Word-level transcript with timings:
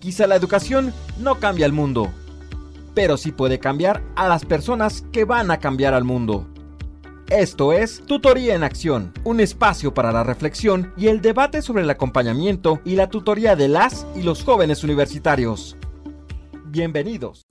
Quizá 0.00 0.26
la 0.26 0.36
educación 0.36 0.94
no 1.18 1.40
cambia 1.40 1.66
el 1.66 1.74
mundo, 1.74 2.10
pero 2.94 3.18
sí 3.18 3.32
puede 3.32 3.58
cambiar 3.58 4.02
a 4.16 4.28
las 4.28 4.46
personas 4.46 5.02
que 5.12 5.26
van 5.26 5.50
a 5.50 5.58
cambiar 5.58 5.92
al 5.92 6.04
mundo. 6.04 6.46
Esto 7.28 7.74
es 7.74 8.02
Tutoría 8.06 8.54
en 8.54 8.64
Acción, 8.64 9.12
un 9.24 9.40
espacio 9.40 9.92
para 9.92 10.10
la 10.10 10.24
reflexión 10.24 10.94
y 10.96 11.08
el 11.08 11.20
debate 11.20 11.60
sobre 11.60 11.82
el 11.82 11.90
acompañamiento 11.90 12.80
y 12.86 12.96
la 12.96 13.10
tutoría 13.10 13.56
de 13.56 13.68
las 13.68 14.06
y 14.16 14.22
los 14.22 14.42
jóvenes 14.42 14.82
universitarios. 14.82 15.76
Bienvenidos. 16.64 17.46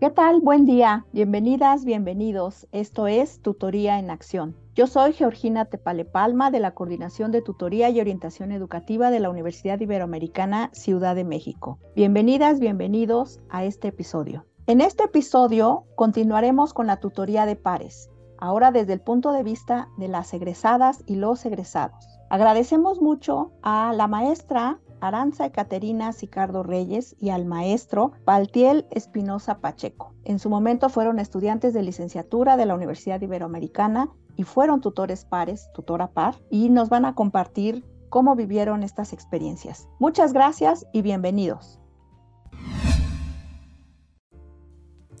¿Qué 0.00 0.10
tal? 0.10 0.42
Buen 0.42 0.66
día. 0.66 1.06
Bienvenidas, 1.12 1.86
bienvenidos. 1.86 2.68
Esto 2.72 3.06
es 3.06 3.40
Tutoría 3.40 3.98
en 3.98 4.10
Acción. 4.10 4.54
Yo 4.78 4.86
soy 4.86 5.12
Georgina 5.12 5.64
Tepale 5.64 6.04
Palma 6.04 6.52
de 6.52 6.60
la 6.60 6.72
Coordinación 6.72 7.32
de 7.32 7.42
Tutoría 7.42 7.90
y 7.90 8.00
Orientación 8.00 8.52
Educativa 8.52 9.10
de 9.10 9.18
la 9.18 9.28
Universidad 9.28 9.80
Iberoamericana 9.80 10.70
Ciudad 10.72 11.16
de 11.16 11.24
México. 11.24 11.80
Bienvenidas, 11.96 12.60
bienvenidos 12.60 13.40
a 13.50 13.64
este 13.64 13.88
episodio. 13.88 14.46
En 14.68 14.80
este 14.80 15.02
episodio 15.02 15.82
continuaremos 15.96 16.74
con 16.74 16.86
la 16.86 17.00
tutoría 17.00 17.44
de 17.44 17.56
pares, 17.56 18.08
ahora 18.38 18.70
desde 18.70 18.92
el 18.92 19.00
punto 19.00 19.32
de 19.32 19.42
vista 19.42 19.88
de 19.96 20.06
las 20.06 20.32
egresadas 20.32 21.02
y 21.06 21.16
los 21.16 21.44
egresados. 21.44 22.06
Agradecemos 22.30 23.00
mucho 23.02 23.50
a 23.62 23.92
la 23.96 24.06
maestra 24.06 24.78
Aranza 25.00 25.44
Ecaterina 25.44 26.12
Sicardo 26.12 26.62
Reyes 26.62 27.16
y 27.18 27.30
al 27.30 27.46
maestro 27.46 28.12
Paltiel 28.24 28.86
Espinosa 28.92 29.58
Pacheco. 29.58 30.14
En 30.22 30.38
su 30.38 30.48
momento 30.48 30.88
fueron 30.88 31.18
estudiantes 31.18 31.74
de 31.74 31.82
licenciatura 31.82 32.56
de 32.56 32.66
la 32.66 32.76
Universidad 32.76 33.20
Iberoamericana 33.20 34.12
y 34.38 34.44
fueron 34.44 34.80
tutores 34.80 35.26
pares, 35.26 35.68
tutora 35.74 36.12
par, 36.12 36.36
y 36.48 36.70
nos 36.70 36.88
van 36.88 37.04
a 37.04 37.14
compartir 37.14 37.84
cómo 38.08 38.36
vivieron 38.36 38.84
estas 38.84 39.12
experiencias. 39.12 39.88
Muchas 39.98 40.32
gracias 40.32 40.86
y 40.92 41.02
bienvenidos. 41.02 41.80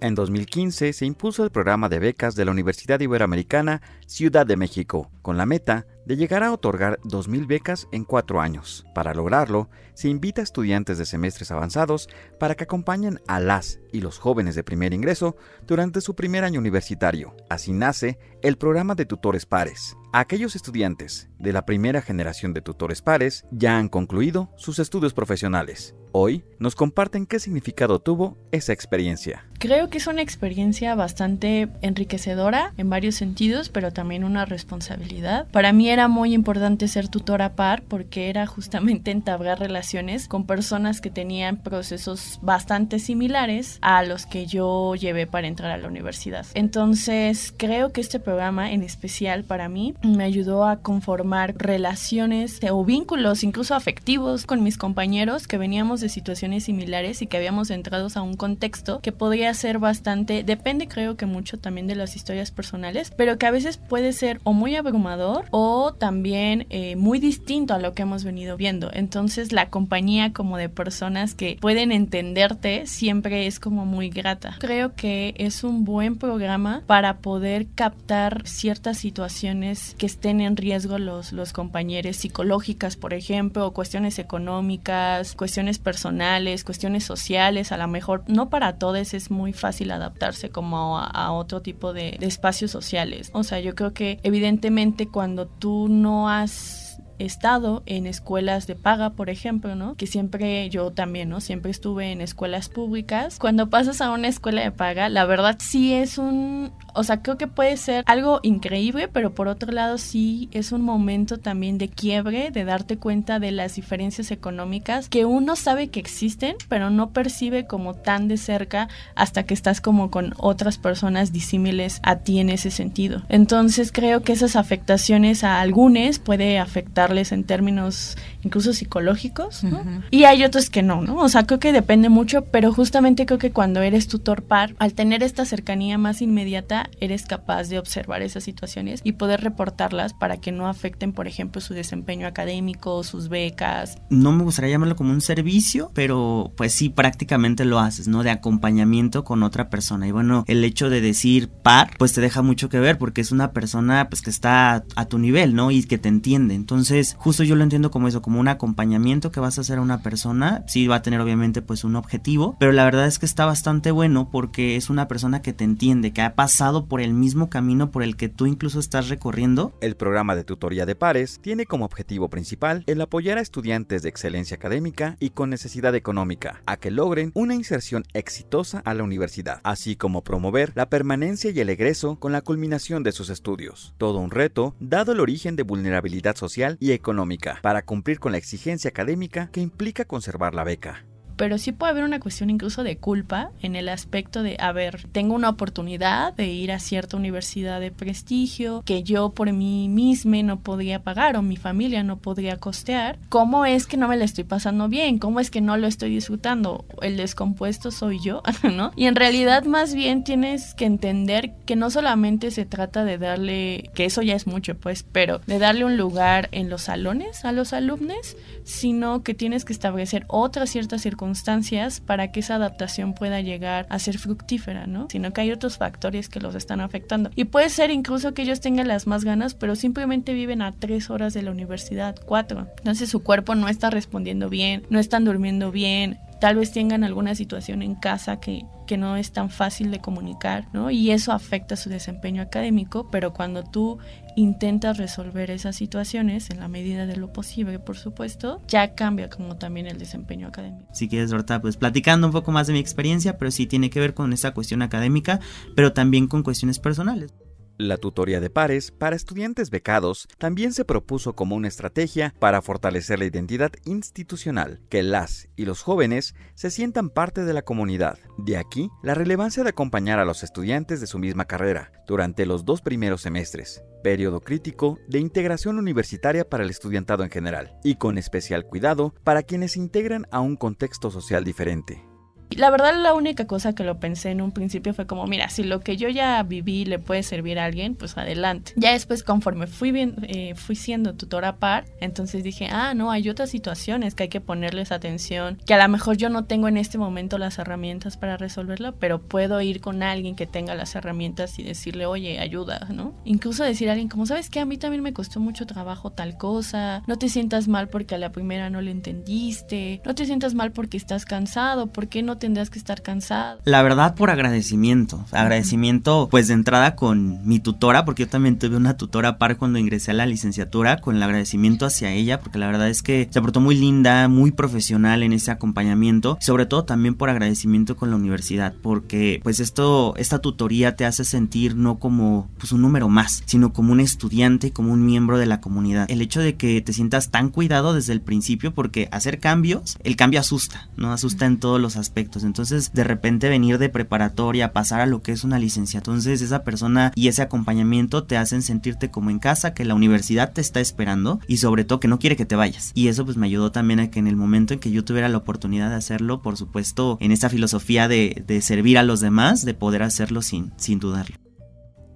En 0.00 0.14
2015 0.14 0.92
se 0.92 1.04
impuso 1.04 1.42
el 1.42 1.50
programa 1.50 1.88
de 1.88 1.98
becas 1.98 2.36
de 2.36 2.44
la 2.44 2.52
Universidad 2.52 3.00
Iberoamericana 3.00 3.82
Ciudad 4.06 4.46
de 4.46 4.56
México, 4.56 5.10
con 5.28 5.36
la 5.36 5.44
meta 5.44 5.84
de 6.06 6.16
llegar 6.16 6.42
a 6.42 6.50
otorgar 6.50 6.98
2.000 7.04 7.46
becas 7.46 7.86
en 7.92 8.04
cuatro 8.04 8.40
años. 8.40 8.86
Para 8.94 9.12
lograrlo, 9.12 9.68
se 9.92 10.08
invita 10.08 10.40
a 10.40 10.44
estudiantes 10.44 10.96
de 10.96 11.04
semestres 11.04 11.50
avanzados 11.50 12.08
para 12.40 12.54
que 12.54 12.64
acompañen 12.64 13.20
a 13.26 13.38
las 13.38 13.78
y 13.92 14.00
los 14.00 14.18
jóvenes 14.18 14.54
de 14.54 14.64
primer 14.64 14.94
ingreso 14.94 15.36
durante 15.66 16.00
su 16.00 16.14
primer 16.14 16.44
año 16.44 16.60
universitario. 16.60 17.36
Así 17.50 17.74
nace 17.74 18.18
el 18.40 18.56
programa 18.56 18.94
de 18.94 19.04
tutores 19.04 19.44
pares. 19.44 19.98
Aquellos 20.14 20.56
estudiantes 20.56 21.28
de 21.38 21.52
la 21.52 21.66
primera 21.66 22.00
generación 22.00 22.54
de 22.54 22.62
tutores 22.62 23.02
pares 23.02 23.44
ya 23.50 23.76
han 23.76 23.90
concluido 23.90 24.50
sus 24.56 24.78
estudios 24.78 25.12
profesionales. 25.12 25.94
Hoy 26.12 26.42
nos 26.58 26.74
comparten 26.74 27.26
qué 27.26 27.38
significado 27.38 27.98
tuvo 27.98 28.38
esa 28.50 28.72
experiencia. 28.72 29.44
Creo 29.58 29.90
que 29.90 29.98
es 29.98 30.06
una 30.06 30.22
experiencia 30.22 30.94
bastante 30.94 31.68
enriquecedora 31.82 32.72
en 32.78 32.88
varios 32.88 33.16
sentidos, 33.16 33.68
pero 33.68 33.92
también 33.92 34.24
una 34.24 34.46
responsabilidad. 34.46 35.17
Para 35.52 35.72
mí 35.72 35.88
era 35.88 36.08
muy 36.08 36.32
importante 36.32 36.88
ser 36.88 37.08
tutora 37.08 37.54
par 37.54 37.82
porque 37.82 38.28
era 38.28 38.46
justamente 38.46 39.10
entablar 39.10 39.58
relaciones 39.58 40.28
con 40.28 40.46
personas 40.46 41.00
que 41.00 41.10
tenían 41.10 41.56
procesos 41.56 42.38
bastante 42.42 42.98
similares 42.98 43.78
a 43.82 44.02
los 44.04 44.26
que 44.26 44.46
yo 44.46 44.94
llevé 44.94 45.26
para 45.26 45.48
entrar 45.48 45.72
a 45.72 45.78
la 45.78 45.88
universidad. 45.88 46.46
Entonces, 46.54 47.52
creo 47.56 47.92
que 47.92 48.00
este 48.00 48.20
programa 48.20 48.72
en 48.72 48.82
especial 48.82 49.44
para 49.44 49.68
mí 49.68 49.94
me 50.02 50.24
ayudó 50.24 50.64
a 50.64 50.76
conformar 50.76 51.54
relaciones 51.56 52.60
o 52.70 52.84
vínculos, 52.84 53.42
incluso 53.42 53.74
afectivos, 53.74 54.46
con 54.46 54.62
mis 54.62 54.78
compañeros 54.78 55.48
que 55.48 55.58
veníamos 55.58 56.00
de 56.00 56.08
situaciones 56.08 56.64
similares 56.64 57.22
y 57.22 57.26
que 57.26 57.36
habíamos 57.36 57.70
entrado 57.70 58.08
a 58.14 58.22
un 58.22 58.34
contexto 58.34 59.00
que 59.00 59.12
podría 59.12 59.52
ser 59.54 59.78
bastante, 59.78 60.44
depende 60.44 60.86
creo 60.86 61.16
que 61.16 61.26
mucho 61.26 61.58
también 61.58 61.86
de 61.86 61.96
las 61.96 62.14
historias 62.14 62.50
personales, 62.50 63.12
pero 63.16 63.38
que 63.38 63.46
a 63.46 63.50
veces 63.50 63.76
puede 63.76 64.12
ser 64.12 64.40
o 64.44 64.52
muy 64.52 64.76
abrumador 64.76 65.07
o 65.50 65.94
también 65.94 66.66
eh, 66.70 66.96
muy 66.96 67.18
distinto 67.18 67.74
a 67.74 67.78
lo 67.78 67.94
que 67.94 68.02
hemos 68.02 68.24
venido 68.24 68.56
viendo. 68.56 68.90
Entonces 68.92 69.52
la 69.52 69.70
compañía 69.70 70.32
como 70.32 70.56
de 70.56 70.68
personas 70.68 71.34
que 71.34 71.56
pueden 71.60 71.92
entenderte 71.92 72.86
siempre 72.86 73.46
es 73.46 73.60
como 73.60 73.86
muy 73.86 74.10
grata. 74.10 74.56
Creo 74.58 74.94
que 74.94 75.34
es 75.38 75.64
un 75.64 75.84
buen 75.84 76.16
programa 76.16 76.82
para 76.86 77.18
poder 77.18 77.66
captar 77.74 78.46
ciertas 78.46 78.98
situaciones 78.98 79.94
que 79.98 80.06
estén 80.06 80.40
en 80.40 80.56
riesgo 80.56 80.98
los, 80.98 81.32
los 81.32 81.52
compañeros 81.52 82.16
psicológicas, 82.16 82.96
por 82.96 83.14
ejemplo, 83.14 83.66
o 83.66 83.72
cuestiones 83.72 84.18
económicas, 84.18 85.34
cuestiones 85.34 85.78
personales, 85.78 86.64
cuestiones 86.64 87.04
sociales, 87.04 87.72
a 87.72 87.76
lo 87.76 87.88
mejor 87.88 88.24
no 88.26 88.50
para 88.50 88.78
todos 88.78 88.98
es 89.14 89.30
muy 89.30 89.52
fácil 89.52 89.90
adaptarse 89.90 90.50
como 90.50 90.98
a, 90.98 91.32
otro 91.32 91.60
tipo 91.60 91.92
de, 91.92 92.16
de 92.18 92.26
espacios 92.26 92.70
sociales. 92.70 93.30
O 93.32 93.44
sea, 93.44 93.60
yo 93.60 93.74
creo 93.74 93.92
que 93.92 94.18
evidentemente 94.22 94.87
cuando 95.08 95.46
tú 95.46 95.88
no 95.88 96.28
has 96.28 97.02
estado 97.18 97.82
en 97.86 98.06
escuelas 98.06 98.66
de 98.66 98.74
paga, 98.76 99.10
por 99.10 99.30
ejemplo, 99.30 99.74
¿no? 99.74 99.94
Que 99.96 100.06
siempre 100.06 100.68
yo 100.70 100.92
también, 100.92 101.28
¿no? 101.28 101.40
Siempre 101.40 101.70
estuve 101.70 102.12
en 102.12 102.20
escuelas 102.20 102.68
públicas. 102.68 103.38
Cuando 103.38 103.70
pasas 103.70 104.00
a 104.00 104.10
una 104.10 104.28
escuela 104.28 104.62
de 104.62 104.70
paga, 104.70 105.08
la 105.08 105.24
verdad 105.24 105.56
sí 105.58 105.92
es 105.92 106.18
un, 106.18 106.72
o 106.94 107.04
sea, 107.04 107.22
creo 107.22 107.36
que 107.38 107.46
puede 107.46 107.76
ser 107.76 108.04
algo 108.06 108.40
increíble, 108.42 109.08
pero 109.08 109.34
por 109.34 109.48
otro 109.48 109.72
lado 109.72 109.98
sí 109.98 110.48
es 110.52 110.72
un 110.72 110.82
momento 110.82 111.38
también 111.38 111.78
de 111.78 111.88
quiebre, 111.88 112.50
de 112.50 112.64
darte 112.64 112.98
cuenta 112.98 113.38
de 113.38 113.50
las 113.50 113.76
diferencias 113.76 114.30
económicas 114.30 115.08
que 115.08 115.24
uno 115.24 115.56
sabe 115.56 115.88
que 115.88 116.00
existen, 116.00 116.56
pero 116.68 116.90
no 116.90 117.10
percibe 117.10 117.66
como 117.66 117.94
tan 117.94 118.28
de 118.28 118.36
cerca 118.36 118.88
hasta 119.14 119.44
que 119.44 119.54
estás 119.54 119.80
como 119.80 120.10
con 120.10 120.34
otras 120.38 120.78
personas 120.78 121.32
disímiles 121.32 122.00
a 122.02 122.16
ti 122.16 122.38
en 122.40 122.50
ese 122.50 122.70
sentido. 122.70 123.22
Entonces 123.28 123.92
creo 123.92 124.22
que 124.22 124.32
esas 124.32 124.56
afectaciones 124.56 125.44
a 125.44 125.60
algunos 125.60 125.78
puede 126.18 126.58
afectar 126.58 127.07
en 127.16 127.44
términos 127.44 128.16
incluso 128.42 128.72
psicológicos, 128.72 129.62
Y 130.10 130.24
hay 130.24 130.44
otros 130.44 130.70
que 130.70 130.82
no, 130.82 131.02
¿no? 131.02 131.16
O 131.16 131.28
sea, 131.28 131.44
creo 131.44 131.58
que 131.58 131.72
depende 131.72 132.08
mucho, 132.08 132.44
pero 132.44 132.72
justamente 132.72 133.26
creo 133.26 133.38
que 133.38 133.50
cuando 133.50 133.82
eres 133.82 134.08
tutor 134.08 134.42
par, 134.42 134.74
al 134.78 134.94
tener 134.94 135.22
esta 135.22 135.44
cercanía 135.44 135.98
más 135.98 136.22
inmediata, 136.22 136.90
eres 137.00 137.26
capaz 137.26 137.68
de 137.68 137.78
observar 137.78 138.22
esas 138.22 138.44
situaciones 138.44 139.00
y 139.04 139.12
poder 139.12 139.40
reportarlas 139.40 140.14
para 140.14 140.36
que 140.36 140.52
no 140.52 140.68
afecten, 140.68 141.12
por 141.12 141.26
ejemplo, 141.26 141.60
su 141.60 141.74
desempeño 141.74 142.26
académico, 142.26 143.02
sus 143.04 143.28
becas. 143.28 143.98
No 144.10 144.32
me 144.32 144.44
gustaría 144.44 144.70
llamarlo 144.70 144.96
como 144.96 145.12
un 145.12 145.20
servicio, 145.20 145.90
pero 145.94 146.52
pues 146.56 146.72
sí, 146.72 146.88
prácticamente 146.88 147.64
lo 147.64 147.78
haces, 147.78 148.08
¿no? 148.08 148.22
De 148.22 148.30
acompañamiento 148.30 149.24
con 149.24 149.42
otra 149.42 149.70
persona. 149.70 150.06
Y 150.06 150.12
bueno, 150.12 150.44
el 150.46 150.64
hecho 150.64 150.90
de 150.90 151.00
decir 151.00 151.48
par, 151.48 151.90
pues 151.98 152.12
te 152.12 152.20
deja 152.20 152.42
mucho 152.42 152.68
que 152.68 152.80
ver 152.80 152.98
porque 152.98 153.20
es 153.20 153.32
una 153.32 153.52
persona 153.52 154.08
pues 154.08 154.22
que 154.22 154.30
está 154.30 154.84
a 154.96 155.04
tu 155.06 155.18
nivel, 155.18 155.54
¿no? 155.54 155.70
Y 155.70 155.84
que 155.84 155.98
te 155.98 156.08
entiende. 156.08 156.54
Entonces, 156.54 156.97
justo 157.16 157.44
yo 157.44 157.56
lo 157.56 157.62
entiendo 157.62 157.90
como 157.90 158.08
eso, 158.08 158.22
como 158.22 158.40
un 158.40 158.48
acompañamiento 158.48 159.30
que 159.30 159.40
vas 159.40 159.58
a 159.58 159.62
hacer 159.62 159.78
a 159.78 159.82
una 159.82 160.02
persona. 160.02 160.64
Sí 160.66 160.86
va 160.86 160.96
a 160.96 161.02
tener 161.02 161.20
obviamente 161.20 161.62
pues 161.62 161.84
un 161.84 161.96
objetivo, 161.96 162.56
pero 162.58 162.72
la 162.72 162.84
verdad 162.84 163.06
es 163.06 163.18
que 163.18 163.26
está 163.26 163.46
bastante 163.46 163.90
bueno 163.90 164.28
porque 164.30 164.76
es 164.76 164.90
una 164.90 165.08
persona 165.08 165.42
que 165.42 165.52
te 165.52 165.64
entiende, 165.64 166.12
que 166.12 166.22
ha 166.22 166.34
pasado 166.34 166.86
por 166.86 167.00
el 167.00 167.12
mismo 167.12 167.50
camino 167.50 167.90
por 167.90 168.02
el 168.02 168.16
que 168.16 168.28
tú 168.28 168.46
incluso 168.46 168.80
estás 168.80 169.08
recorriendo. 169.08 169.72
El 169.80 169.96
programa 169.96 170.34
de 170.34 170.44
tutoría 170.44 170.86
de 170.86 170.94
pares 170.94 171.38
tiene 171.42 171.66
como 171.66 171.84
objetivo 171.84 172.28
principal 172.28 172.84
el 172.86 173.00
apoyar 173.00 173.38
a 173.38 173.42
estudiantes 173.42 174.02
de 174.02 174.08
excelencia 174.08 174.56
académica 174.56 175.16
y 175.20 175.30
con 175.30 175.50
necesidad 175.50 175.94
económica 175.94 176.62
a 176.66 176.76
que 176.76 176.90
logren 176.90 177.32
una 177.34 177.54
inserción 177.54 178.04
exitosa 178.14 178.80
a 178.84 178.94
la 178.94 179.02
universidad, 179.02 179.60
así 179.62 179.96
como 179.96 180.22
promover 180.22 180.72
la 180.74 180.88
permanencia 180.88 181.50
y 181.50 181.60
el 181.60 181.70
egreso 181.70 182.16
con 182.16 182.32
la 182.32 182.42
culminación 182.42 183.02
de 183.02 183.12
sus 183.12 183.30
estudios. 183.30 183.94
Todo 183.98 184.18
un 184.18 184.30
reto 184.30 184.74
dado 184.80 185.12
el 185.12 185.20
origen 185.20 185.56
de 185.56 185.62
vulnerabilidad 185.62 186.36
social 186.36 186.76
y 186.80 186.87
económica 186.94 187.58
para 187.62 187.82
cumplir 187.82 188.20
con 188.20 188.32
la 188.32 188.38
exigencia 188.38 188.88
académica 188.90 189.50
que 189.52 189.60
implica 189.60 190.04
conservar 190.04 190.54
la 190.54 190.64
beca 190.64 191.04
pero 191.38 191.56
sí 191.56 191.70
puede 191.70 191.92
haber 191.92 192.04
una 192.04 192.18
cuestión 192.18 192.50
incluso 192.50 192.82
de 192.82 192.98
culpa 192.98 193.52
en 193.62 193.76
el 193.76 193.88
aspecto 193.88 194.42
de, 194.42 194.56
a 194.58 194.72
ver, 194.72 195.06
tengo 195.12 195.34
una 195.34 195.48
oportunidad 195.48 196.34
de 196.34 196.48
ir 196.48 196.72
a 196.72 196.80
cierta 196.80 197.16
universidad 197.16 197.80
de 197.80 197.92
prestigio 197.92 198.82
que 198.84 199.04
yo 199.04 199.30
por 199.30 199.52
mí 199.52 199.88
misma 199.88 200.42
no 200.42 200.60
podría 200.60 201.04
pagar 201.04 201.36
o 201.36 201.42
mi 201.42 201.56
familia 201.56 202.02
no 202.02 202.18
podría 202.18 202.56
costear. 202.56 203.18
¿Cómo 203.28 203.64
es 203.64 203.86
que 203.86 203.96
no 203.96 204.08
me 204.08 204.16
la 204.16 204.24
estoy 204.24 204.42
pasando 204.42 204.88
bien? 204.88 205.18
¿Cómo 205.18 205.38
es 205.38 205.50
que 205.50 205.60
no 205.60 205.76
lo 205.76 205.86
estoy 205.86 206.10
disfrutando? 206.10 206.84
El 207.00 207.16
descompuesto 207.16 207.92
soy 207.92 208.18
yo, 208.20 208.42
¿no? 208.74 208.90
Y 208.96 209.06
en 209.06 209.14
realidad 209.14 209.64
más 209.64 209.94
bien 209.94 210.24
tienes 210.24 210.74
que 210.74 210.86
entender 210.86 211.54
que 211.64 211.76
no 211.76 211.88
solamente 211.88 212.50
se 212.50 212.66
trata 212.66 213.04
de 213.04 213.16
darle, 213.16 213.90
que 213.94 214.06
eso 214.06 214.22
ya 214.22 214.34
es 214.34 214.48
mucho, 214.48 214.74
pues, 214.74 215.04
pero 215.04 215.40
de 215.46 215.60
darle 215.60 215.84
un 215.84 215.96
lugar 215.96 216.48
en 216.50 216.68
los 216.68 216.82
salones 216.82 217.44
a 217.44 217.52
los 217.52 217.72
alumnos, 217.72 218.36
sino 218.64 219.22
que 219.22 219.34
tienes 219.34 219.64
que 219.64 219.72
establecer 219.72 220.24
otras 220.26 220.70
ciertas 220.70 221.00
circunstancias 221.02 221.27
circunstancias 221.28 222.00
para 222.00 222.32
que 222.32 222.40
esa 222.40 222.54
adaptación 222.54 223.12
pueda 223.12 223.40
llegar 223.40 223.86
a 223.90 223.98
ser 223.98 224.18
fructífera, 224.18 224.86
¿no? 224.86 225.08
Sino 225.10 225.32
que 225.32 225.42
hay 225.42 225.52
otros 225.52 225.76
factores 225.76 226.28
que 226.28 226.40
los 226.40 226.54
están 226.54 226.80
afectando. 226.80 227.30
Y 227.36 227.44
puede 227.44 227.68
ser 227.68 227.90
incluso 227.90 228.32
que 228.32 228.42
ellos 228.42 228.60
tengan 228.60 228.88
las 228.88 229.06
más 229.06 229.24
ganas, 229.24 229.54
pero 229.54 229.76
simplemente 229.76 230.32
viven 230.32 230.62
a 230.62 230.72
tres 230.72 231.10
horas 231.10 231.34
de 231.34 231.42
la 231.42 231.50
universidad, 231.50 232.16
cuatro. 232.24 232.66
Entonces 232.78 233.10
su 233.10 233.22
cuerpo 233.22 233.54
no 233.54 233.68
está 233.68 233.90
respondiendo 233.90 234.48
bien, 234.48 234.84
no 234.88 234.98
están 234.98 235.24
durmiendo 235.24 235.70
bien, 235.70 236.18
tal 236.40 236.56
vez 236.56 236.72
tengan 236.72 237.04
alguna 237.04 237.34
situación 237.34 237.82
en 237.82 237.94
casa 237.94 238.40
que, 238.40 238.64
que, 238.86 238.96
no 238.96 239.16
es 239.16 239.32
tan 239.32 239.50
fácil 239.50 239.90
de 239.90 240.00
comunicar, 240.00 240.68
¿no? 240.72 240.90
Y 240.90 241.10
eso 241.10 241.32
afecta 241.32 241.76
su 241.76 241.90
desempeño 241.90 242.42
académico, 242.42 243.08
pero 243.10 243.32
cuando 243.32 243.64
tú 243.64 243.98
intentas 244.36 244.98
resolver 244.98 245.50
esas 245.50 245.76
situaciones, 245.76 246.50
en 246.50 246.60
la 246.60 246.68
medida 246.68 247.06
de 247.06 247.16
lo 247.16 247.32
posible, 247.32 247.78
por 247.78 247.96
supuesto, 247.96 248.62
ya 248.68 248.94
cambia 248.94 249.28
como 249.28 249.56
también 249.56 249.86
el 249.86 249.98
desempeño 249.98 250.48
académico. 250.48 250.86
Si 250.92 251.08
quieres, 251.08 251.32
ahorita 251.32 251.60
pues 251.60 251.76
platicando 251.76 252.28
un 252.28 252.32
poco 252.32 252.52
más 252.52 252.66
de 252.66 252.72
mi 252.72 252.78
experiencia, 252.78 253.36
pero 253.36 253.50
sí 253.50 253.66
tiene 253.66 253.90
que 253.90 254.00
ver 254.00 254.14
con 254.14 254.32
esa 254.32 254.52
cuestión 254.52 254.82
académica, 254.82 255.40
pero 255.74 255.92
también 255.92 256.28
con 256.28 256.42
cuestiones 256.42 256.78
personales. 256.78 257.34
La 257.78 257.96
tutoría 257.96 258.40
de 258.40 258.50
pares 258.50 258.90
para 258.90 259.14
estudiantes 259.14 259.70
becados 259.70 260.26
también 260.36 260.72
se 260.72 260.84
propuso 260.84 261.34
como 261.34 261.54
una 261.54 261.68
estrategia 261.68 262.34
para 262.40 262.60
fortalecer 262.60 263.20
la 263.20 263.26
identidad 263.26 263.70
institucional, 263.84 264.80
que 264.88 265.04
las 265.04 265.48
y 265.54 265.64
los 265.64 265.82
jóvenes 265.82 266.34
se 266.56 266.72
sientan 266.72 267.08
parte 267.08 267.44
de 267.44 267.52
la 267.52 267.62
comunidad. 267.62 268.18
De 268.36 268.56
aquí 268.56 268.90
la 269.04 269.14
relevancia 269.14 269.62
de 269.62 269.70
acompañar 269.70 270.18
a 270.18 270.24
los 270.24 270.42
estudiantes 270.42 271.00
de 271.00 271.06
su 271.06 271.20
misma 271.20 271.44
carrera 271.44 271.92
durante 272.08 272.46
los 272.46 272.64
dos 272.64 272.82
primeros 272.82 273.20
semestres, 273.20 273.84
periodo 274.02 274.40
crítico 274.40 274.98
de 275.06 275.20
integración 275.20 275.78
universitaria 275.78 276.48
para 276.48 276.64
el 276.64 276.70
estudiantado 276.70 277.22
en 277.22 277.30
general, 277.30 277.78
y 277.84 277.94
con 277.94 278.18
especial 278.18 278.64
cuidado 278.64 279.14
para 279.22 279.44
quienes 279.44 279.72
se 279.72 279.78
integran 279.78 280.26
a 280.32 280.40
un 280.40 280.56
contexto 280.56 281.12
social 281.12 281.44
diferente. 281.44 282.07
La 282.56 282.70
verdad, 282.70 282.94
la 283.00 283.14
única 283.14 283.46
cosa 283.46 283.74
que 283.74 283.84
lo 283.84 284.00
pensé 284.00 284.30
en 284.30 284.40
un 284.40 284.52
principio 284.52 284.94
fue 284.94 285.06
como, 285.06 285.26
mira, 285.26 285.48
si 285.48 285.62
lo 285.62 285.80
que 285.80 285.96
yo 285.96 286.08
ya 286.08 286.42
viví 286.42 286.84
le 286.84 286.98
puede 286.98 287.22
servir 287.22 287.58
a 287.58 287.64
alguien, 287.64 287.94
pues 287.94 288.16
adelante. 288.16 288.72
Ya 288.76 288.92
después, 288.92 289.22
conforme 289.22 289.66
fui, 289.66 289.92
bien, 289.92 290.16
eh, 290.22 290.54
fui 290.54 290.74
siendo 290.74 291.14
tutora 291.14 291.56
par, 291.56 291.84
entonces 292.00 292.42
dije, 292.42 292.68
ah, 292.70 292.94
no, 292.94 293.10
hay 293.10 293.28
otras 293.28 293.50
situaciones 293.50 294.14
que 294.14 294.24
hay 294.24 294.28
que 294.28 294.40
ponerles 294.40 294.92
atención, 294.92 295.58
que 295.66 295.74
a 295.74 295.82
lo 295.82 295.88
mejor 295.88 296.16
yo 296.16 296.30
no 296.30 296.44
tengo 296.44 296.68
en 296.68 296.78
este 296.78 296.98
momento 296.98 297.38
las 297.38 297.58
herramientas 297.58 298.16
para 298.16 298.36
resolverlo, 298.36 298.94
pero 298.96 299.20
puedo 299.20 299.60
ir 299.60 299.80
con 299.80 300.02
alguien 300.02 300.34
que 300.34 300.46
tenga 300.46 300.74
las 300.74 300.94
herramientas 300.94 301.58
y 301.58 301.62
decirle, 301.62 302.06
oye, 302.06 302.38
ayuda, 302.38 302.88
¿no? 302.92 303.14
Incluso 303.24 303.64
decir 303.64 303.88
a 303.88 303.92
alguien, 303.92 304.08
como 304.08 304.26
sabes 304.26 304.50
que 304.50 304.60
a 304.60 304.64
mí 304.64 304.78
también 304.78 305.02
me 305.02 305.12
costó 305.12 305.40
mucho 305.40 305.66
trabajo 305.66 306.10
tal 306.10 306.36
cosa, 306.36 307.02
no 307.06 307.18
te 307.18 307.28
sientas 307.28 307.68
mal 307.68 307.88
porque 307.88 308.14
a 308.14 308.18
la 308.18 308.32
primera 308.32 308.70
no 308.70 308.80
le 308.80 308.90
entendiste, 308.90 310.00
no 310.04 310.14
te 310.14 310.24
sientas 310.24 310.54
mal 310.54 310.72
porque 310.72 310.96
estás 310.96 311.24
cansado, 311.24 311.88
porque 311.88 312.22
no 312.22 312.37
tendrías 312.38 312.70
que 312.70 312.78
estar 312.78 313.02
cansado. 313.02 313.60
La 313.64 313.82
verdad 313.82 314.14
por 314.14 314.30
agradecimiento, 314.30 315.24
agradecimiento 315.32 316.28
pues 316.30 316.48
de 316.48 316.54
entrada 316.54 316.96
con 316.96 317.46
mi 317.46 317.60
tutora, 317.60 318.04
porque 318.04 318.24
yo 318.24 318.28
también 318.28 318.58
tuve 318.58 318.76
una 318.76 318.96
tutora 318.96 319.38
par 319.38 319.56
cuando 319.56 319.78
ingresé 319.78 320.12
a 320.12 320.14
la 320.14 320.26
licenciatura, 320.26 320.98
con 320.98 321.16
el 321.16 321.22
agradecimiento 321.22 321.86
hacia 321.86 322.12
ella, 322.12 322.40
porque 322.40 322.58
la 322.58 322.66
verdad 322.66 322.88
es 322.88 323.02
que 323.02 323.28
se 323.30 323.40
portó 323.40 323.60
muy 323.60 323.76
linda, 323.76 324.28
muy 324.28 324.50
profesional 324.50 325.22
en 325.22 325.32
ese 325.32 325.50
acompañamiento, 325.50 326.38
sobre 326.40 326.66
todo 326.66 326.84
también 326.84 327.14
por 327.14 327.30
agradecimiento 327.30 327.96
con 327.96 328.10
la 328.10 328.16
universidad, 328.16 328.74
porque 328.82 329.40
pues 329.42 329.60
esto, 329.60 330.14
esta 330.16 330.38
tutoría 330.38 330.96
te 330.96 331.04
hace 331.04 331.24
sentir 331.24 331.76
no 331.76 331.98
como 331.98 332.48
pues 332.58 332.72
un 332.72 332.82
número 332.82 333.08
más, 333.08 333.42
sino 333.46 333.72
como 333.72 333.92
un 333.92 334.00
estudiante, 334.00 334.72
como 334.72 334.92
un 334.92 335.04
miembro 335.04 335.38
de 335.38 335.46
la 335.46 335.60
comunidad. 335.60 336.10
El 336.10 336.22
hecho 336.22 336.40
de 336.40 336.56
que 336.56 336.80
te 336.80 336.92
sientas 336.92 337.30
tan 337.30 337.50
cuidado 337.50 337.94
desde 337.94 338.12
el 338.12 338.20
principio, 338.20 338.72
porque 338.74 339.08
hacer 339.12 339.38
cambios, 339.40 339.98
el 340.02 340.16
cambio 340.16 340.40
asusta, 340.40 340.88
¿no? 340.96 341.12
Asusta 341.12 341.46
en 341.46 341.58
todos 341.58 341.80
los 341.80 341.96
aspectos 341.96 342.27
entonces, 342.36 342.92
de 342.92 343.04
repente 343.04 343.48
venir 343.48 343.78
de 343.78 343.88
preparatoria, 343.88 344.72
pasar 344.72 345.00
a 345.00 345.06
lo 345.06 345.22
que 345.22 345.32
es 345.32 345.44
una 345.44 345.58
licencia. 345.58 345.98
Entonces, 345.98 346.42
esa 346.42 346.64
persona 346.64 347.12
y 347.14 347.28
ese 347.28 347.42
acompañamiento 347.42 348.24
te 348.24 348.36
hacen 348.36 348.62
sentirte 348.62 349.10
como 349.10 349.30
en 349.30 349.38
casa, 349.38 349.74
que 349.74 349.84
la 349.84 349.94
universidad 349.94 350.52
te 350.52 350.60
está 350.60 350.80
esperando 350.80 351.40
y 351.46 351.58
sobre 351.58 351.84
todo 351.84 352.00
que 352.00 352.08
no 352.08 352.18
quiere 352.18 352.36
que 352.36 352.46
te 352.46 352.56
vayas. 352.56 352.92
Y 352.94 353.08
eso 353.08 353.24
pues 353.24 353.36
me 353.36 353.46
ayudó 353.46 353.72
también 353.72 354.00
a 354.00 354.10
que 354.10 354.18
en 354.18 354.26
el 354.26 354.36
momento 354.36 354.74
en 354.74 354.80
que 354.80 354.90
yo 354.90 355.04
tuviera 355.04 355.28
la 355.28 355.38
oportunidad 355.38 355.90
de 355.90 355.96
hacerlo, 355.96 356.42
por 356.42 356.56
supuesto, 356.56 357.18
en 357.20 357.32
esta 357.32 357.48
filosofía 357.48 358.08
de, 358.08 358.44
de 358.46 358.60
servir 358.60 358.98
a 358.98 359.02
los 359.02 359.20
demás, 359.20 359.64
de 359.64 359.74
poder 359.74 360.02
hacerlo 360.02 360.42
sin, 360.42 360.72
sin 360.76 360.98
dudarlo. 360.98 361.47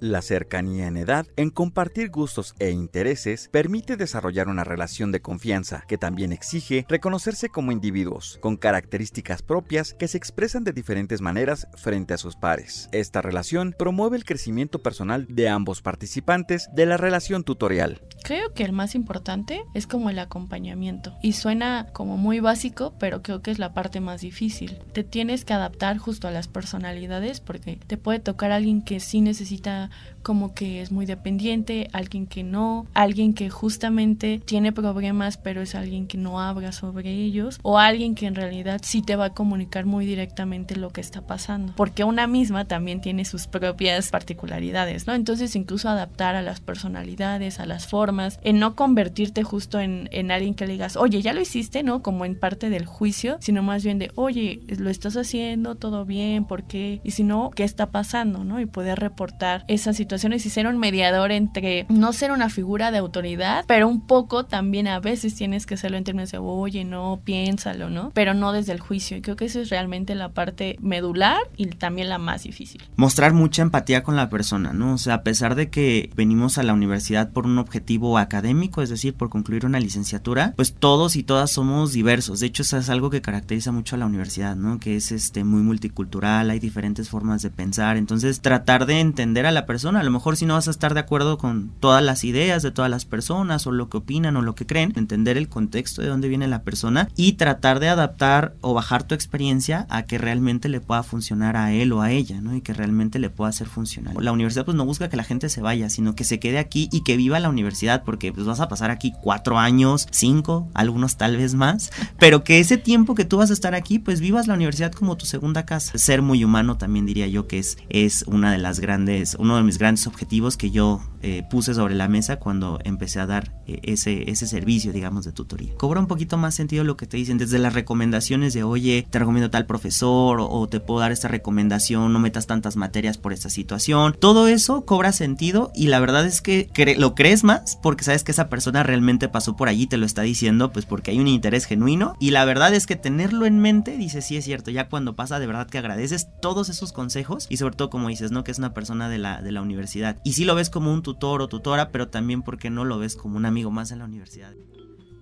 La 0.02 0.20
cercanía 0.20 0.88
en 0.88 0.96
edad, 0.96 1.28
en 1.36 1.50
compartir 1.50 2.10
gustos 2.10 2.56
e 2.58 2.70
intereses, 2.70 3.48
permite 3.52 3.96
desarrollar 3.96 4.48
una 4.48 4.64
relación 4.64 5.12
de 5.12 5.22
confianza 5.22 5.84
que 5.86 5.96
también 5.96 6.32
exige 6.32 6.84
reconocerse 6.88 7.50
como 7.50 7.70
individuos, 7.70 8.36
con 8.42 8.56
características 8.56 9.42
propias 9.42 9.94
que 9.94 10.08
se 10.08 10.18
expresan 10.18 10.64
de 10.64 10.72
diferentes 10.72 11.20
maneras 11.20 11.68
frente 11.76 12.14
a 12.14 12.18
sus 12.18 12.34
pares. 12.34 12.88
Esta 12.90 13.22
relación 13.22 13.76
promueve 13.78 14.16
el 14.16 14.24
crecimiento 14.24 14.82
personal 14.82 15.24
de 15.28 15.48
ambos 15.48 15.82
participantes 15.82 16.68
de 16.74 16.86
la 16.86 16.96
relación 16.96 17.44
tutorial. 17.44 18.00
Creo 18.24 18.52
que 18.54 18.64
el 18.64 18.72
más 18.72 18.96
importante 18.96 19.62
es 19.72 19.86
como 19.86 20.10
el 20.10 20.18
acompañamiento. 20.18 21.16
Y 21.22 21.34
suena 21.34 21.86
como 21.92 22.16
muy 22.16 22.40
básico, 22.40 22.94
pero 22.98 23.22
creo 23.22 23.40
que 23.40 23.52
es 23.52 23.60
la 23.60 23.72
parte 23.72 24.00
más 24.00 24.20
difícil. 24.20 24.80
Te 24.92 25.04
tienes 25.04 25.44
que 25.44 25.54
adaptar 25.54 25.98
justo 25.98 26.26
a 26.26 26.32
las 26.32 26.48
personalidades 26.48 27.40
porque 27.40 27.76
te 27.86 27.98
puede 27.98 28.18
tocar 28.18 28.50
alguien 28.50 28.82
que 28.82 28.98
sí 28.98 29.20
necesita 29.20 29.91
como 30.22 30.54
que 30.54 30.80
es 30.80 30.92
muy 30.92 31.06
dependiente, 31.06 31.88
alguien 31.92 32.26
que 32.26 32.44
no, 32.44 32.86
alguien 32.94 33.34
que 33.34 33.50
justamente 33.50 34.40
tiene 34.44 34.72
problemas 34.72 35.36
pero 35.36 35.62
es 35.62 35.74
alguien 35.74 36.06
que 36.06 36.18
no 36.18 36.40
habla 36.40 36.72
sobre 36.72 37.10
ellos 37.10 37.58
o 37.62 37.78
alguien 37.78 38.14
que 38.14 38.26
en 38.26 38.34
realidad 38.34 38.80
sí 38.82 39.02
te 39.02 39.16
va 39.16 39.26
a 39.26 39.30
comunicar 39.30 39.84
muy 39.84 40.06
directamente 40.06 40.76
lo 40.76 40.90
que 40.90 41.00
está 41.00 41.22
pasando, 41.22 41.72
porque 41.76 42.04
una 42.04 42.26
misma 42.26 42.66
también 42.66 43.00
tiene 43.00 43.24
sus 43.24 43.46
propias 43.46 44.10
particularidades, 44.10 45.06
¿no? 45.06 45.14
Entonces 45.14 45.56
incluso 45.56 45.88
adaptar 45.88 46.36
a 46.36 46.42
las 46.42 46.60
personalidades, 46.60 47.60
a 47.60 47.66
las 47.66 47.86
formas, 47.86 48.38
en 48.42 48.58
no 48.58 48.76
convertirte 48.76 49.42
justo 49.42 49.80
en, 49.80 50.08
en 50.12 50.30
alguien 50.30 50.54
que 50.54 50.66
le 50.66 50.74
digas, 50.74 50.96
oye, 50.96 51.20
ya 51.22 51.32
lo 51.32 51.40
hiciste, 51.40 51.82
¿no? 51.82 52.02
Como 52.02 52.24
en 52.24 52.38
parte 52.38 52.70
del 52.70 52.86
juicio, 52.86 53.38
sino 53.40 53.62
más 53.62 53.84
bien 53.84 53.98
de, 53.98 54.10
oye, 54.14 54.60
lo 54.68 54.90
estás 54.90 55.16
haciendo, 55.16 55.74
todo 55.74 56.04
bien, 56.04 56.44
¿por 56.44 56.64
qué? 56.64 57.00
Y 57.02 57.12
si 57.12 57.24
no, 57.24 57.50
¿qué 57.50 57.64
está 57.64 57.90
pasando, 57.90 58.44
¿no? 58.44 58.60
Y 58.60 58.66
poder 58.66 58.98
reportar 58.98 59.64
esas 59.82 59.96
situaciones 59.96 60.46
y 60.46 60.50
ser 60.50 60.66
un 60.66 60.78
mediador 60.78 61.32
entre 61.32 61.86
no 61.88 62.12
ser 62.12 62.32
una 62.32 62.48
figura 62.48 62.90
de 62.90 62.98
autoridad, 62.98 63.64
pero 63.66 63.88
un 63.88 64.06
poco 64.06 64.44
también 64.44 64.86
a 64.88 65.00
veces 65.00 65.34
tienes 65.34 65.66
que 65.66 65.74
hacerlo 65.74 65.96
en 65.96 66.04
términos 66.04 66.30
de, 66.30 66.38
oye, 66.38 66.84
no, 66.84 67.20
piénsalo, 67.24 67.90
¿no? 67.90 68.10
Pero 68.14 68.34
no 68.34 68.52
desde 68.52 68.72
el 68.72 68.80
juicio. 68.80 69.16
Y 69.16 69.22
creo 69.22 69.36
que 69.36 69.46
eso 69.46 69.60
es 69.60 69.70
realmente 69.70 70.14
la 70.14 70.30
parte 70.30 70.76
medular 70.80 71.38
y 71.56 71.66
también 71.66 72.08
la 72.08 72.18
más 72.18 72.44
difícil. 72.44 72.82
Mostrar 72.96 73.32
mucha 73.32 73.62
empatía 73.62 74.02
con 74.02 74.16
la 74.16 74.28
persona, 74.28 74.72
¿no? 74.72 74.94
O 74.94 74.98
sea, 74.98 75.14
a 75.14 75.22
pesar 75.22 75.54
de 75.54 75.68
que 75.68 76.10
venimos 76.14 76.58
a 76.58 76.62
la 76.62 76.72
universidad 76.72 77.30
por 77.30 77.46
un 77.46 77.58
objetivo 77.58 78.18
académico, 78.18 78.82
es 78.82 78.90
decir, 78.90 79.14
por 79.14 79.30
concluir 79.30 79.66
una 79.66 79.80
licenciatura, 79.80 80.52
pues 80.56 80.74
todos 80.74 81.16
y 81.16 81.22
todas 81.24 81.50
somos 81.50 81.92
diversos. 81.92 82.40
De 82.40 82.46
hecho, 82.46 82.62
eso 82.62 82.78
es 82.78 82.88
algo 82.88 83.10
que 83.10 83.22
caracteriza 83.22 83.72
mucho 83.72 83.96
a 83.96 83.98
la 83.98 84.06
universidad, 84.06 84.56
¿no? 84.56 84.78
Que 84.78 84.96
es 84.96 85.12
este 85.12 85.44
muy 85.44 85.62
multicultural, 85.62 86.50
hay 86.50 86.60
diferentes 86.60 87.08
formas 87.08 87.42
de 87.42 87.50
pensar. 87.50 87.96
Entonces, 87.96 88.40
tratar 88.40 88.86
de 88.86 89.00
entender 89.00 89.46
a 89.46 89.50
la 89.50 89.66
persona, 89.66 89.71
a 89.72 90.02
lo 90.02 90.10
mejor 90.10 90.36
si 90.36 90.44
no 90.44 90.54
vas 90.54 90.68
a 90.68 90.70
estar 90.70 90.92
de 90.92 91.00
acuerdo 91.00 91.38
con 91.38 91.72
todas 91.80 92.04
las 92.04 92.24
ideas 92.24 92.62
de 92.62 92.70
todas 92.70 92.90
las 92.90 93.06
personas 93.06 93.66
o 93.66 93.72
lo 93.72 93.88
que 93.88 93.96
opinan 93.96 94.36
o 94.36 94.42
lo 94.42 94.54
que 94.54 94.66
creen, 94.66 94.92
entender 94.96 95.38
el 95.38 95.48
contexto 95.48 96.02
de 96.02 96.08
dónde 96.08 96.28
viene 96.28 96.46
la 96.46 96.62
persona 96.62 97.08
y 97.16 97.32
tratar 97.32 97.80
de 97.80 97.88
adaptar 97.88 98.54
o 98.60 98.74
bajar 98.74 99.04
tu 99.04 99.14
experiencia 99.14 99.86
a 99.88 100.02
que 100.02 100.18
realmente 100.18 100.68
le 100.68 100.80
pueda 100.80 101.02
funcionar 101.02 101.56
a 101.56 101.72
él 101.72 101.92
o 101.92 102.02
a 102.02 102.10
ella, 102.10 102.40
¿no? 102.42 102.54
Y 102.54 102.60
que 102.60 102.74
realmente 102.74 103.18
le 103.18 103.30
pueda 103.30 103.48
hacer 103.48 103.66
funcionar. 103.66 104.14
La 104.22 104.32
universidad 104.32 104.66
pues 104.66 104.76
no 104.76 104.84
busca 104.84 105.08
que 105.08 105.16
la 105.16 105.24
gente 105.24 105.48
se 105.48 105.62
vaya, 105.62 105.88
sino 105.88 106.14
que 106.14 106.24
se 106.24 106.38
quede 106.38 106.58
aquí 106.58 106.90
y 106.92 107.02
que 107.02 107.16
viva 107.16 107.40
la 107.40 107.48
universidad, 107.48 108.04
porque 108.04 108.30
pues 108.30 108.46
vas 108.46 108.60
a 108.60 108.68
pasar 108.68 108.90
aquí 108.90 109.14
cuatro 109.22 109.58
años, 109.58 110.06
cinco, 110.10 110.68
algunos 110.74 111.16
tal 111.16 111.38
vez 111.38 111.54
más, 111.54 111.90
pero 112.18 112.44
que 112.44 112.60
ese 112.60 112.76
tiempo 112.76 113.14
que 113.14 113.24
tú 113.24 113.38
vas 113.38 113.50
a 113.50 113.54
estar 113.54 113.74
aquí, 113.74 113.98
pues 113.98 114.20
vivas 114.20 114.46
la 114.46 114.54
universidad 114.54 114.92
como 114.92 115.16
tu 115.16 115.24
segunda 115.24 115.64
casa. 115.64 115.96
Ser 115.96 116.20
muy 116.20 116.44
humano 116.44 116.76
también 116.76 117.06
diría 117.06 117.26
yo 117.26 117.46
que 117.46 117.58
es, 117.58 117.78
es 117.88 118.24
una 118.26 118.52
de 118.52 118.58
las 118.58 118.80
grandes, 118.80 119.36
uno 119.38 119.56
mis 119.64 119.78
grandes 119.78 120.06
objetivos 120.06 120.56
que 120.56 120.70
yo 120.70 121.00
eh, 121.22 121.44
puse 121.50 121.74
sobre 121.74 121.94
la 121.94 122.08
mesa 122.08 122.36
cuando 122.36 122.78
empecé 122.84 123.20
a 123.20 123.26
dar 123.26 123.52
eh, 123.66 123.80
ese, 123.82 124.30
ese 124.30 124.46
servicio, 124.46 124.92
digamos, 124.92 125.24
de 125.24 125.32
tutoría. 125.32 125.74
Cobra 125.76 126.00
un 126.00 126.06
poquito 126.06 126.36
más 126.36 126.54
sentido 126.54 126.84
lo 126.84 126.96
que 126.96 127.06
te 127.06 127.16
dicen, 127.16 127.38
desde 127.38 127.58
las 127.58 127.74
recomendaciones 127.74 128.54
de, 128.54 128.64
oye, 128.64 129.06
te 129.08 129.18
recomiendo 129.18 129.50
tal 129.50 129.66
profesor 129.66 130.38
o, 130.40 130.68
te 130.68 130.80
puedo 130.80 131.00
dar 131.00 131.12
esta 131.12 131.28
recomendación, 131.28 132.12
no 132.12 132.18
metas 132.18 132.46
tantas 132.46 132.76
materias 132.76 133.18
por 133.18 133.32
esta 133.32 133.50
situación. 133.50 134.16
Todo 134.18 134.48
eso 134.48 134.84
cobra 134.84 135.12
sentido 135.12 135.70
y 135.74 135.88
la 135.88 136.00
verdad 136.00 136.26
es 136.26 136.40
que 136.40 136.70
lo 136.96 137.14
crees 137.14 137.44
más 137.44 137.78
porque 137.82 138.04
sabes 138.04 138.24
que 138.24 138.32
esa 138.32 138.48
persona 138.48 138.82
realmente 138.82 139.28
pasó 139.28 139.56
por 139.56 139.68
allí, 139.68 139.86
te 139.86 139.96
lo 139.96 140.06
está 140.06 140.22
diciendo, 140.22 140.72
pues 140.72 140.86
porque 140.86 141.10
hay 141.10 141.20
un 141.20 141.28
interés 141.28 141.66
genuino 141.66 142.16
y 142.18 142.30
la 142.30 142.44
verdad 142.44 142.74
es 142.74 142.86
que 142.86 142.96
tenerlo 142.96 143.46
en 143.46 143.58
mente, 143.58 143.96
dice, 143.96 144.22
sí 144.22 144.36
es 144.36 144.44
cierto, 144.44 144.70
ya 144.70 144.88
cuando 144.88 145.14
pasa 145.14 145.38
de 145.38 145.46
verdad 145.46 145.68
que 145.68 145.78
agradeces 145.78 146.28
todos 146.40 146.68
esos 146.68 146.92
consejos 146.92 147.46
y 147.48 147.58
sobre 147.58 147.76
todo 147.76 147.90
como 147.90 148.08
dices, 148.08 148.30
¿no? 148.30 148.44
Que 148.44 148.52
es 148.52 148.58
una 148.58 148.74
persona 148.74 149.08
de 149.08 149.18
la, 149.18 149.41
de 149.42 149.52
la 149.52 149.62
universidad 149.62 150.20
y 150.24 150.32
sí 150.32 150.44
lo 150.44 150.54
ves 150.54 150.70
como 150.70 150.92
un 150.92 151.02
tutor 151.02 151.42
o 151.42 151.48
tutora, 151.48 151.90
pero 151.90 152.08
también 152.08 152.42
porque 152.42 152.70
no 152.70 152.84
lo 152.84 152.98
ves 152.98 153.16
como 153.16 153.36
un 153.36 153.46
amigo 153.46 153.70
más 153.70 153.90
en 153.90 153.98
la 154.00 154.04
universidad. 154.04 154.54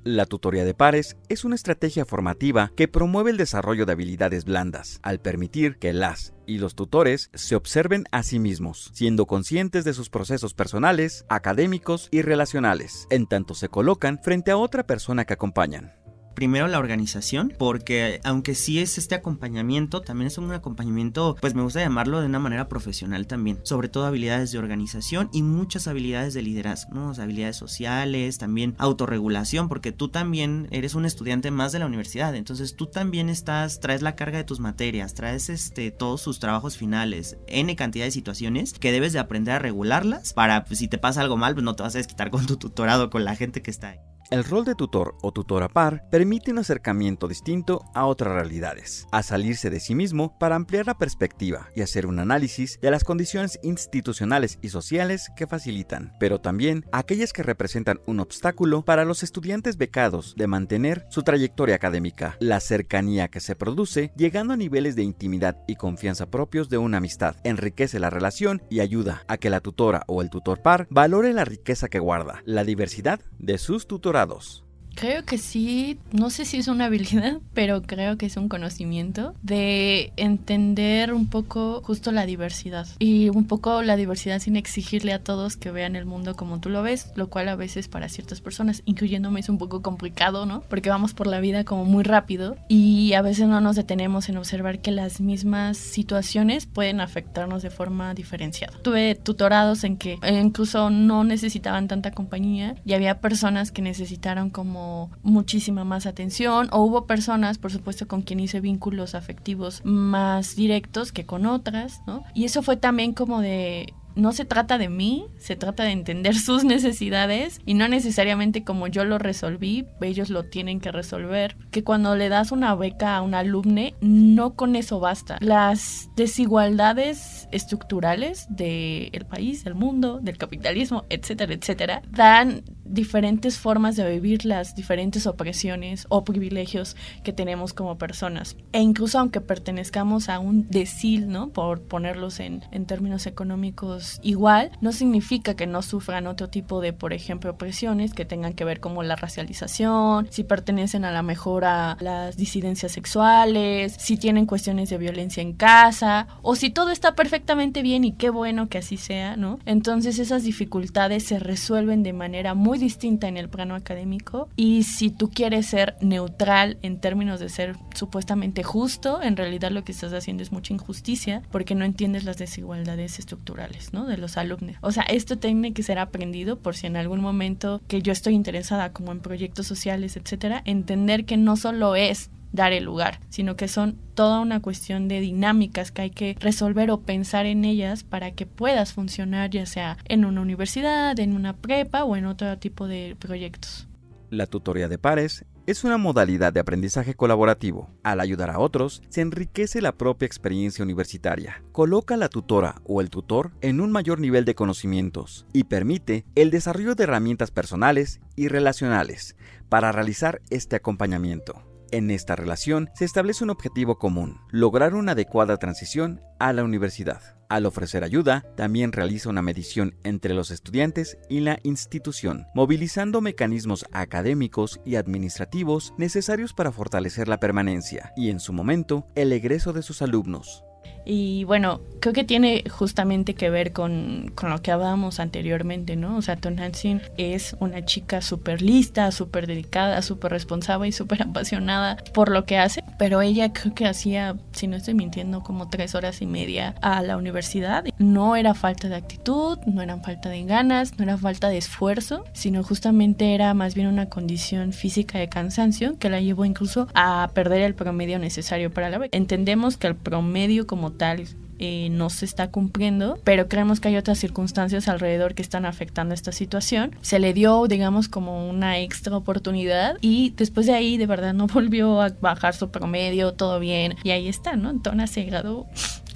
La 0.03 0.25
tutoría 0.25 0.65
de 0.65 0.73
pares 0.73 1.19
es 1.29 1.45
una 1.45 1.55
estrategia 1.55 2.07
formativa 2.07 2.73
que 2.75 2.89
promueve 2.89 3.33
el 3.33 3.37
desarrollo 3.37 3.85
de 3.85 3.93
habilidades 3.93 4.47
blandas, 4.47 4.99
al 5.03 5.21
permitir 5.21 5.77
que 5.77 5.93
las 5.93 6.33
y 6.47 6.57
los 6.57 6.75
tutores 6.75 7.31
se 7.35 7.55
observen 7.55 8.05
a 8.11 8.23
sí 8.23 8.39
mismos, 8.39 8.91
siendo 8.95 9.27
conscientes 9.27 9.85
de 9.85 9.93
sus 9.93 10.09
procesos 10.09 10.55
personales, 10.55 11.27
académicos 11.29 12.09
y 12.11 12.23
relacionales, 12.23 13.07
en 13.11 13.27
tanto 13.27 13.55
se 13.55 13.69
colocan 13.69 14.19
frente 14.23 14.51
a 14.51 14.57
otra 14.57 14.87
persona 14.87 15.27
que 15.27 15.35
acompañan 15.35 15.93
primero 16.41 16.69
la 16.69 16.79
organización, 16.79 17.53
porque 17.59 18.19
aunque 18.25 18.55
sí 18.55 18.79
es 18.79 18.97
este 18.97 19.15
acompañamiento, 19.15 20.01
también 20.01 20.29
es 20.29 20.39
un 20.39 20.51
acompañamiento, 20.53 21.37
pues 21.39 21.55
me 21.55 21.61
gusta 21.61 21.81
llamarlo 21.81 22.19
de 22.19 22.29
una 22.29 22.39
manera 22.39 22.67
profesional 22.67 23.27
también, 23.27 23.59
sobre 23.63 23.91
todo 23.91 24.07
habilidades 24.07 24.51
de 24.51 24.59
organización 24.59 25.29
y 25.35 25.43
muchas 25.43 25.87
habilidades 25.87 26.33
de 26.33 26.41
liderazgo, 26.41 27.13
habilidades 27.21 27.57
sociales, 27.57 28.39
también 28.39 28.75
autorregulación, 28.79 29.69
porque 29.69 29.93
tú 29.93 30.09
también 30.09 30.67
eres 30.71 30.95
un 30.95 31.05
estudiante 31.05 31.51
más 31.51 31.73
de 31.73 31.79
la 31.79 31.85
universidad, 31.85 32.35
entonces 32.35 32.75
tú 32.75 32.87
también 32.87 33.29
estás, 33.29 33.79
traes 33.79 34.01
la 34.01 34.17
carga 34.17 34.39
de 34.39 34.45
tus 34.45 34.61
materias, 34.61 35.13
traes 35.13 35.51
este, 35.51 35.91
todos 35.91 36.23
sus 36.23 36.41
trabajos 36.41 36.79
finales, 36.79 37.37
n 37.49 37.77
cantidad 37.77 38.07
de 38.07 38.13
situaciones 38.13 38.73
que 38.73 38.93
debes 38.93 39.13
de 39.13 39.19
aprender 39.19 39.57
a 39.57 39.59
regularlas 39.59 40.33
para, 40.33 40.65
pues, 40.65 40.79
si 40.79 40.89
te 40.89 40.97
pasa 40.97 41.21
algo 41.21 41.37
mal, 41.37 41.53
pues 41.53 41.65
no 41.65 41.77
te 41.77 41.83
vas 41.83 41.97
a 41.97 41.99
desquitar 41.99 42.31
con 42.31 42.47
tu 42.47 42.57
tutorado, 42.57 43.11
con 43.11 43.27
la 43.27 43.37
gente 43.37 43.61
que 43.61 43.71
está 43.71 43.91
ahí. 43.91 43.99
El 44.31 44.45
rol 44.45 44.65
de 44.65 44.77
tutor 44.77 45.17
o 45.23 45.33
tutora 45.33 45.69
par 45.69 46.09
permite 46.09 46.53
un 46.53 46.59
acercamiento 46.59 47.27
distinto 47.27 47.85
a 47.95 48.07
otras 48.07 48.33
realidades, 48.33 49.09
a 49.11 49.25
salirse 49.25 49.71
de 49.71 49.81
sí 49.81 49.97
mismo 49.97 50.39
para 50.39 50.55
ampliar 50.55 50.87
la 50.87 50.97
perspectiva 50.97 51.69
y 51.75 51.83
hacer 51.83 52.07
un 52.07 52.21
análisis 52.21 52.79
de 52.81 52.93
las 52.93 53.03
condiciones 53.03 53.59
institucionales 53.65 54.61
y 54.63 54.69
sociales 54.69 55.33
que 55.35 55.49
facilitan, 55.49 56.13
pero 56.21 56.41
también 56.41 56.85
aquellas 56.93 57.33
que 57.33 57.43
representan 57.43 57.99
un 58.07 58.21
obstáculo 58.21 58.85
para 58.85 59.05
los 59.05 59.25
estudiantes 59.25 59.77
becados 59.77 60.37
de 60.37 60.47
mantener 60.47 61.07
su 61.11 61.25
trayectoria 61.25 61.75
académica, 61.75 62.37
la 62.39 62.61
cercanía 62.61 63.27
que 63.27 63.41
se 63.41 63.57
produce 63.57 64.13
llegando 64.15 64.53
a 64.53 64.57
niveles 64.57 64.95
de 64.95 65.03
intimidad 65.03 65.57
y 65.67 65.75
confianza 65.75 66.31
propios 66.31 66.69
de 66.69 66.79
una 66.79 66.99
amistad, 66.99 67.35
enriquece 67.43 67.99
la 67.99 68.11
relación 68.11 68.63
y 68.71 68.79
ayuda 68.79 69.25
a 69.27 69.39
que 69.39 69.51
la 69.51 69.59
tutora 69.59 70.05
o 70.07 70.23
el 70.23 70.31
tutor 70.31 70.63
par 70.63 70.87
valore 70.89 71.33
la 71.33 71.45
riqueza 71.45 71.89
que 71.89 71.99
guarda, 71.99 72.45
la 72.45 72.63
diversidad 72.63 73.19
de 73.41 73.59
sus 73.59 73.89
tutorados 73.89 74.20
cerrados. 74.21 74.63
Creo 74.95 75.25
que 75.25 75.39
sí, 75.39 75.99
no 76.13 76.31
sé 76.31 76.45
si 76.45 76.59
es 76.59 76.69
una 76.69 76.87
habilidad, 76.87 77.39
pero 77.55 77.83
creo 77.83 78.17
que 78.17 78.27
es 78.27 78.37
un 78.37 78.49
conocimiento 78.49 79.35
de 79.43 80.13
entender 80.17 81.13
un 81.13 81.29
poco 81.29 81.83
justo 81.83 82.13
la 82.13 82.27
diversidad 82.27 82.87
y 82.99 83.29
un 83.31 83.47
poco 83.47 83.83
la 83.83 83.97
diversidad 83.97 84.41
sin 84.41 84.57
exigirle 84.57 85.13
a 85.13 85.23
todos 85.23 85.57
que 85.57 85.71
vean 85.71 85.97
el 85.97 86.07
mundo 86.07 86.37
como 86.37 86.61
tú 86.61 86.69
lo 86.69 86.83
ves, 86.83 87.13
lo 87.15 87.29
cual 87.29 87.49
a 87.49 87.57
veces 87.57 87.89
para 87.89 88.09
ciertas 88.09 88.41
personas, 88.41 88.83
incluyéndome, 88.85 89.41
es 89.41 89.49
un 89.49 89.59
poco 89.59 89.83
complicado, 89.83 90.47
¿no? 90.47 90.63
Porque 90.63 90.91
vamos 90.91 91.15
por 91.15 91.27
la 91.27 91.41
vida 91.41 91.65
como 91.65 91.85
muy 91.85 92.05
rápido 92.05 92.57
y 92.69 93.13
a 93.15 93.23
veces 93.23 93.49
no 93.49 93.61
nos 93.61 93.77
detenemos 93.77 94.29
en 94.29 94.37
observar 94.37 94.81
que 94.81 94.91
las 94.91 95.21
mismas 95.21 95.77
situaciones 95.77 96.67
pueden 96.67 97.01
afectarnos 97.01 97.63
de 97.63 97.71
forma 97.71 98.15
diferenciada. 98.15 98.79
Tuve 98.83 99.15
tutorados 99.15 99.85
en 99.85 99.97
que 99.97 100.19
incluso 100.31 100.91
no 100.91 101.25
necesitaban 101.25 101.89
tanta 101.89 102.11
compañía 102.11 102.75
y 102.85 102.95
había 102.95 103.21
personas 103.21 103.73
que 103.73 103.83
necesitaron 103.83 104.51
como 104.51 104.80
muchísima 105.23 105.85
más 105.85 106.07
atención 106.07 106.69
o 106.73 106.83
hubo 106.83 107.07
personas, 107.07 107.59
por 107.59 107.73
supuesto, 107.73 108.09
con 108.09 108.23
quien 108.23 108.41
hice 108.41 108.61
vínculos 108.61 109.15
afectivos 109.15 109.83
más 109.85 110.57
directos 110.57 111.13
que 111.13 111.27
con 111.27 111.47
otras, 111.47 112.03
¿no? 112.07 112.25
Y 112.35 112.45
eso 112.45 112.63
fue 112.63 112.77
también 112.77 113.13
como 113.13 113.41
de 113.41 113.95
no 114.15 114.33
se 114.33 114.45
trata 114.45 114.79
de 114.79 114.89
mí, 114.89 115.27
se 115.39 115.57
trata 115.57 115.85
de 115.85 115.93
entender 115.93 116.35
sus 116.39 116.65
necesidades 116.65 117.61
y 117.65 117.75
no 117.75 117.89
necesariamente 117.89 118.65
como 118.65 118.87
yo 118.87 119.05
lo 119.05 119.19
resolví, 119.19 119.87
ellos 120.01 120.31
lo 120.31 120.45
tienen 120.45 120.81
que 120.81 120.93
resolver. 120.93 121.57
Que 121.71 121.85
cuando 121.85 122.17
le 122.17 122.29
das 122.29 122.53
una 122.53 122.75
beca 122.75 123.17
a 123.17 123.23
un 123.23 123.35
alumne, 123.35 123.95
no 124.01 124.55
con 124.55 124.77
eso 124.77 125.01
basta. 125.01 125.39
Las 125.41 126.09
desigualdades 126.17 127.49
estructurales 127.53 128.47
del 128.51 129.27
país, 129.29 129.65
del 129.65 129.75
mundo, 129.75 130.21
del 130.21 130.39
capitalismo, 130.39 131.05
etcétera, 131.09 131.55
etcétera, 131.55 132.03
dan 132.11 132.63
diferentes 132.85 133.59
formas 133.59 133.95
de 133.95 134.11
vivir 134.11 134.45
las 134.45 134.75
diferentes 134.75 135.27
opresiones 135.27 136.07
o 136.09 136.25
privilegios 136.25 136.97
que 137.23 137.33
tenemos 137.33 137.73
como 137.73 137.99
personas. 137.99 138.57
E 138.73 138.81
incluso 138.81 139.19
aunque 139.19 139.41
pertenezcamos 139.41 140.29
a 140.29 140.41
un 140.41 140.69
decil, 140.69 141.29
¿no? 141.29 141.51
Por 141.51 141.83
ponerlos 141.83 142.41
en 142.41 142.61
términos 142.87 143.27
económicos 143.27 144.00
igual, 144.23 144.71
no 144.81 144.93
significa 144.93 145.55
que 145.55 145.67
no 145.67 145.83
sufran 145.83 146.27
otro 146.27 146.49
tipo 146.49 146.81
de, 146.81 146.93
por 146.93 147.13
ejemplo, 147.13 147.51
opresiones 147.51 148.15
que 148.15 148.25
tengan 148.25 148.53
que 148.53 148.65
ver 148.65 148.81
como 148.81 149.03
la 149.03 149.17
racialización, 149.17 150.29
si 150.31 150.45
pertenecen 150.45 151.05
a 151.05 151.13
la 151.13 151.23
mejor 151.23 151.65
a 151.65 151.97
las 152.01 152.37
disidencias 152.37 152.93
sexuales, 152.93 153.95
si 153.99 154.17
tienen 154.17 154.47
cuestiones 154.47 154.91
de 154.91 154.99
violencia 154.99 155.43
en 155.43 155.53
casa, 155.53 156.27
o 156.43 156.57
si 156.57 156.71
todo 156.71 156.91
está 156.91 157.15
perfectamente 157.15 157.83
bien 157.83 158.05
y 158.05 158.13
qué 158.13 158.31
bueno 158.31 158.69
que 158.69 158.79
así 158.79 158.97
sea, 158.97 159.37
¿no? 159.37 159.59
Entonces 159.67 160.19
esas 160.19 160.45
dificultades 160.45 161.25
se 161.25 161.39
resuelven 161.39 162.03
de 162.03 162.13
manera 162.13 162.55
muy 162.55 162.79
distinta 162.79 163.29
en 163.29 163.37
el 163.37 163.49
plano 163.49 163.75
académico 163.75 164.49
y 164.57 164.85
si 164.85 165.11
tú 165.11 165.31
quieres 165.31 165.67
ser 165.67 165.97
neutral 166.01 166.79
en 166.83 167.01
términos 167.01 167.41
de 167.41 167.49
ser 167.49 167.77
supuestamente 167.95 168.63
justo, 168.63 169.23
en 169.23 169.37
realidad 169.37 169.71
lo 169.71 169.85
que 169.85 169.93
estás 169.93 170.13
haciendo 170.13 170.43
es 170.43 170.53
mucha 170.53 170.73
injusticia 170.73 171.43
porque 171.51 171.75
no 171.75 171.85
entiendes 171.85 172.25
las 172.25 172.39
desigualdades 172.39 173.19
estructurales, 173.19 173.90
De 173.93 174.17
los 174.17 174.37
alumnos. 174.37 174.77
O 174.81 174.93
sea, 174.93 175.03
esto 175.03 175.37
tiene 175.37 175.73
que 175.73 175.83
ser 175.83 175.99
aprendido 175.99 176.59
por 176.59 176.77
si 176.77 176.87
en 176.87 176.97
algún 176.97 177.21
momento 177.21 177.81
que 177.89 178.01
yo 178.03 178.13
estoy 178.13 178.35
interesada 178.35 178.93
como 178.93 179.13
en 179.13 179.21
proyectos 179.21 179.67
sociales, 179.67 180.17
etcétera, 180.17 180.63
entender 180.65 181.25
que 181.25 181.37
no 181.37 181.57
solo 181.57 181.97
es 181.97 182.31
dar 182.53 182.73
el 182.73 182.85
lugar, 182.85 183.21
sino 183.29 183.57
que 183.57 183.69
son 183.69 183.99
toda 184.15 184.41
una 184.41 184.61
cuestión 184.61 185.09
de 185.09 185.21
dinámicas 185.21 185.93
que 185.93 186.03
hay 186.03 186.11
que 186.11 186.37
resolver 186.41 186.91
o 186.91 187.01
pensar 187.01 187.47
en 187.47 187.65
ellas 187.65 188.05
para 188.05 188.33
que 188.33 188.47
puedas 188.47 188.93
funcionar 188.93 189.51
ya 189.51 189.67
sea 189.67 189.99
en 190.07 190.25
una 190.25 190.41
universidad, 190.41 191.19
en 191.19 191.35
una 191.35 191.57
prepa 191.57 192.05
o 192.05 192.17
en 192.17 192.27
otro 192.27 192.59
tipo 192.59 192.87
de 192.87 193.17
proyectos. 193.19 193.87
La 194.31 194.47
tutoría 194.47 194.89
de 194.89 194.99
pares 194.99 195.45
es 195.67 195.85
una 195.85 195.99
modalidad 195.99 196.53
de 196.53 196.61
aprendizaje 196.61 197.15
colaborativo. 197.15 197.91
Al 198.03 198.21
ayudar 198.21 198.51
a 198.51 198.59
otros, 198.59 199.03
se 199.09 199.21
enriquece 199.21 199.81
la 199.81 199.93
propia 199.93 200.27
experiencia 200.27 200.85
universitaria, 200.85 201.63
coloca 201.73 202.15
a 202.15 202.17
la 202.17 202.29
tutora 202.29 202.83
o 202.85 203.01
el 203.01 203.11
tutor 203.11 203.53
en 203.61 203.81
un 203.81 203.93
mayor 203.93 204.21
nivel 204.21 204.45
de 204.45 204.55
conocimientos 204.55 205.47
y 205.53 205.65
permite 205.65 206.25
el 206.35 206.51
desarrollo 206.51 206.95
de 206.95 207.05
herramientas 207.05 207.51
personales 207.51 208.21
y 208.37 208.49
relacionales 208.49 209.37
para 209.69 209.93
realizar 209.93 210.43
este 210.51 210.77
acompañamiento. 210.77 211.70
En 211.93 212.13
esta 212.13 212.37
relación 212.37 212.89
se 212.95 213.05
establece 213.05 213.43
un 213.43 213.51
objetivo 213.51 213.99
común, 213.99 214.39
lograr 214.51 214.95
una 214.95 215.13
adecuada 215.13 215.57
transición 215.57 216.21
a 216.39 216.53
la 216.53 216.63
universidad. 216.63 217.21
Al 217.49 217.67
ofrecer 217.67 218.05
ayuda, 218.05 218.45
también 218.57 218.93
realiza 218.93 219.29
una 219.29 219.43
medición 219.43 219.97
entre 220.05 220.33
los 220.33 220.53
estudiantes 220.53 221.19
y 221.29 221.41
la 221.41 221.59
institución, 221.65 222.47
movilizando 222.55 223.21
mecanismos 223.21 223.85
académicos 223.91 224.81
y 224.85 224.95
administrativos 224.95 225.93
necesarios 225.99 226.55
para 226.55 226.71
fortalecer 226.71 227.27
la 227.27 227.41
permanencia 227.41 228.13
y, 228.17 228.31
en 228.31 228.39
su 228.39 228.53
momento, 228.53 229.09
el 229.17 229.33
egreso 229.33 229.73
de 229.73 229.83
sus 229.83 230.01
alumnos. 230.01 230.65
Y 231.05 231.45
bueno, 231.45 231.81
creo 232.01 232.13
que 232.13 232.25
tiene 232.25 232.65
justamente 232.69 233.35
que 233.35 233.51
ver 233.51 233.73
con, 233.73 234.33
con 234.35 234.51
lo 234.51 234.61
que 234.63 234.73
hablábamos 234.73 235.21
anteriormente, 235.21 235.97
¿no? 235.97 236.17
O 236.17 236.23
sea, 236.23 236.37
Tonantzin 236.37 237.03
es 237.17 237.57
una 237.61 237.85
chica 237.85 238.23
súper 238.23 238.63
lista, 238.63 239.11
súper 239.13 239.47
dedicada, 239.47 240.03
súper 240.03 240.33
responsable 240.33 240.89
y 240.89 240.93
súper 240.93 241.23
apasionada 241.31 241.97
por 242.13 242.31
lo 242.31 242.45
que 242.45 242.59
hace, 242.59 242.83
pero 242.99 243.21
ella 243.23 243.53
creo 243.53 243.75
que 243.75 243.87
hacía, 243.87 244.37
si 244.53 244.67
no 244.67 244.77
estoy 244.77 244.95
mintiendo, 244.95 245.43
como 245.43 245.69
tres 245.69 245.95
horas 245.95 246.23
y 246.23 246.27
media 246.27 246.75
a 246.81 247.03
la 247.03 247.17
universidad. 247.17 247.85
No 247.99 248.37
era 248.37 248.55
falta 248.55 248.89
de 248.89 248.97
actitud, 248.97 249.59
no 249.67 249.83
era 249.83 249.97
falta 249.99 250.29
de 250.29 250.45
ganas, 250.45 250.99
no 250.99 251.05
era 251.05 251.19
falta 251.19 251.49
de 251.49 251.59
esfuerzo, 251.59 252.25
sino 252.33 252.63
justamente 252.63 253.35
era 253.35 253.53
más 253.55 253.75
bien 253.75 253.87
una 253.87 254.07
condición 254.07 254.73
física 254.73 255.19
de 255.19 255.29
cansancio 255.29 255.99
que 255.99 256.09
la 256.09 256.21
llevó 256.21 256.45
incluso 256.45 256.89
a 256.95 257.31
perder 257.35 257.63
el 257.63 257.75
promedio 257.75 258.19
necesario 258.19 258.73
para 258.73 258.91
la 258.91 258.99
beca. 258.99 259.17
Entendemos 259.17 259.77
que 259.77 259.87
el 259.87 259.97
promedio 259.97 260.67
como 260.67 260.90
tal 260.93 261.27
eh, 261.63 261.91
no 261.91 262.09
se 262.09 262.25
está 262.25 262.51
cumpliendo, 262.51 263.19
pero 263.23 263.47
creemos 263.47 263.81
que 263.81 263.89
hay 263.89 263.97
otras 263.99 264.19
circunstancias 264.19 264.89
alrededor 264.89 265.35
que 265.35 265.43
están 265.43 265.67
afectando 265.67 266.15
esta 266.15 266.33
situación. 266.33 266.97
Se 267.03 267.19
le 267.19 267.35
dio, 267.35 267.67
digamos, 267.67 268.09
como 268.09 268.49
una 268.49 268.79
extra 268.79 269.15
oportunidad 269.15 269.99
y 270.01 270.31
después 270.39 270.65
de 270.65 270.73
ahí 270.73 270.97
de 270.97 271.07
verdad 271.07 271.35
no 271.35 271.47
volvió 271.53 272.01
a 272.01 272.09
bajar 272.19 272.55
su 272.55 272.71
promedio, 272.71 273.35
todo 273.35 273.61
bien, 273.61 273.97
y 274.03 274.11
ahí 274.13 274.27
está, 274.27 274.57
¿no? 274.57 274.71
Entonces 274.71 275.11
se 275.11 275.25
graduó 275.25 275.67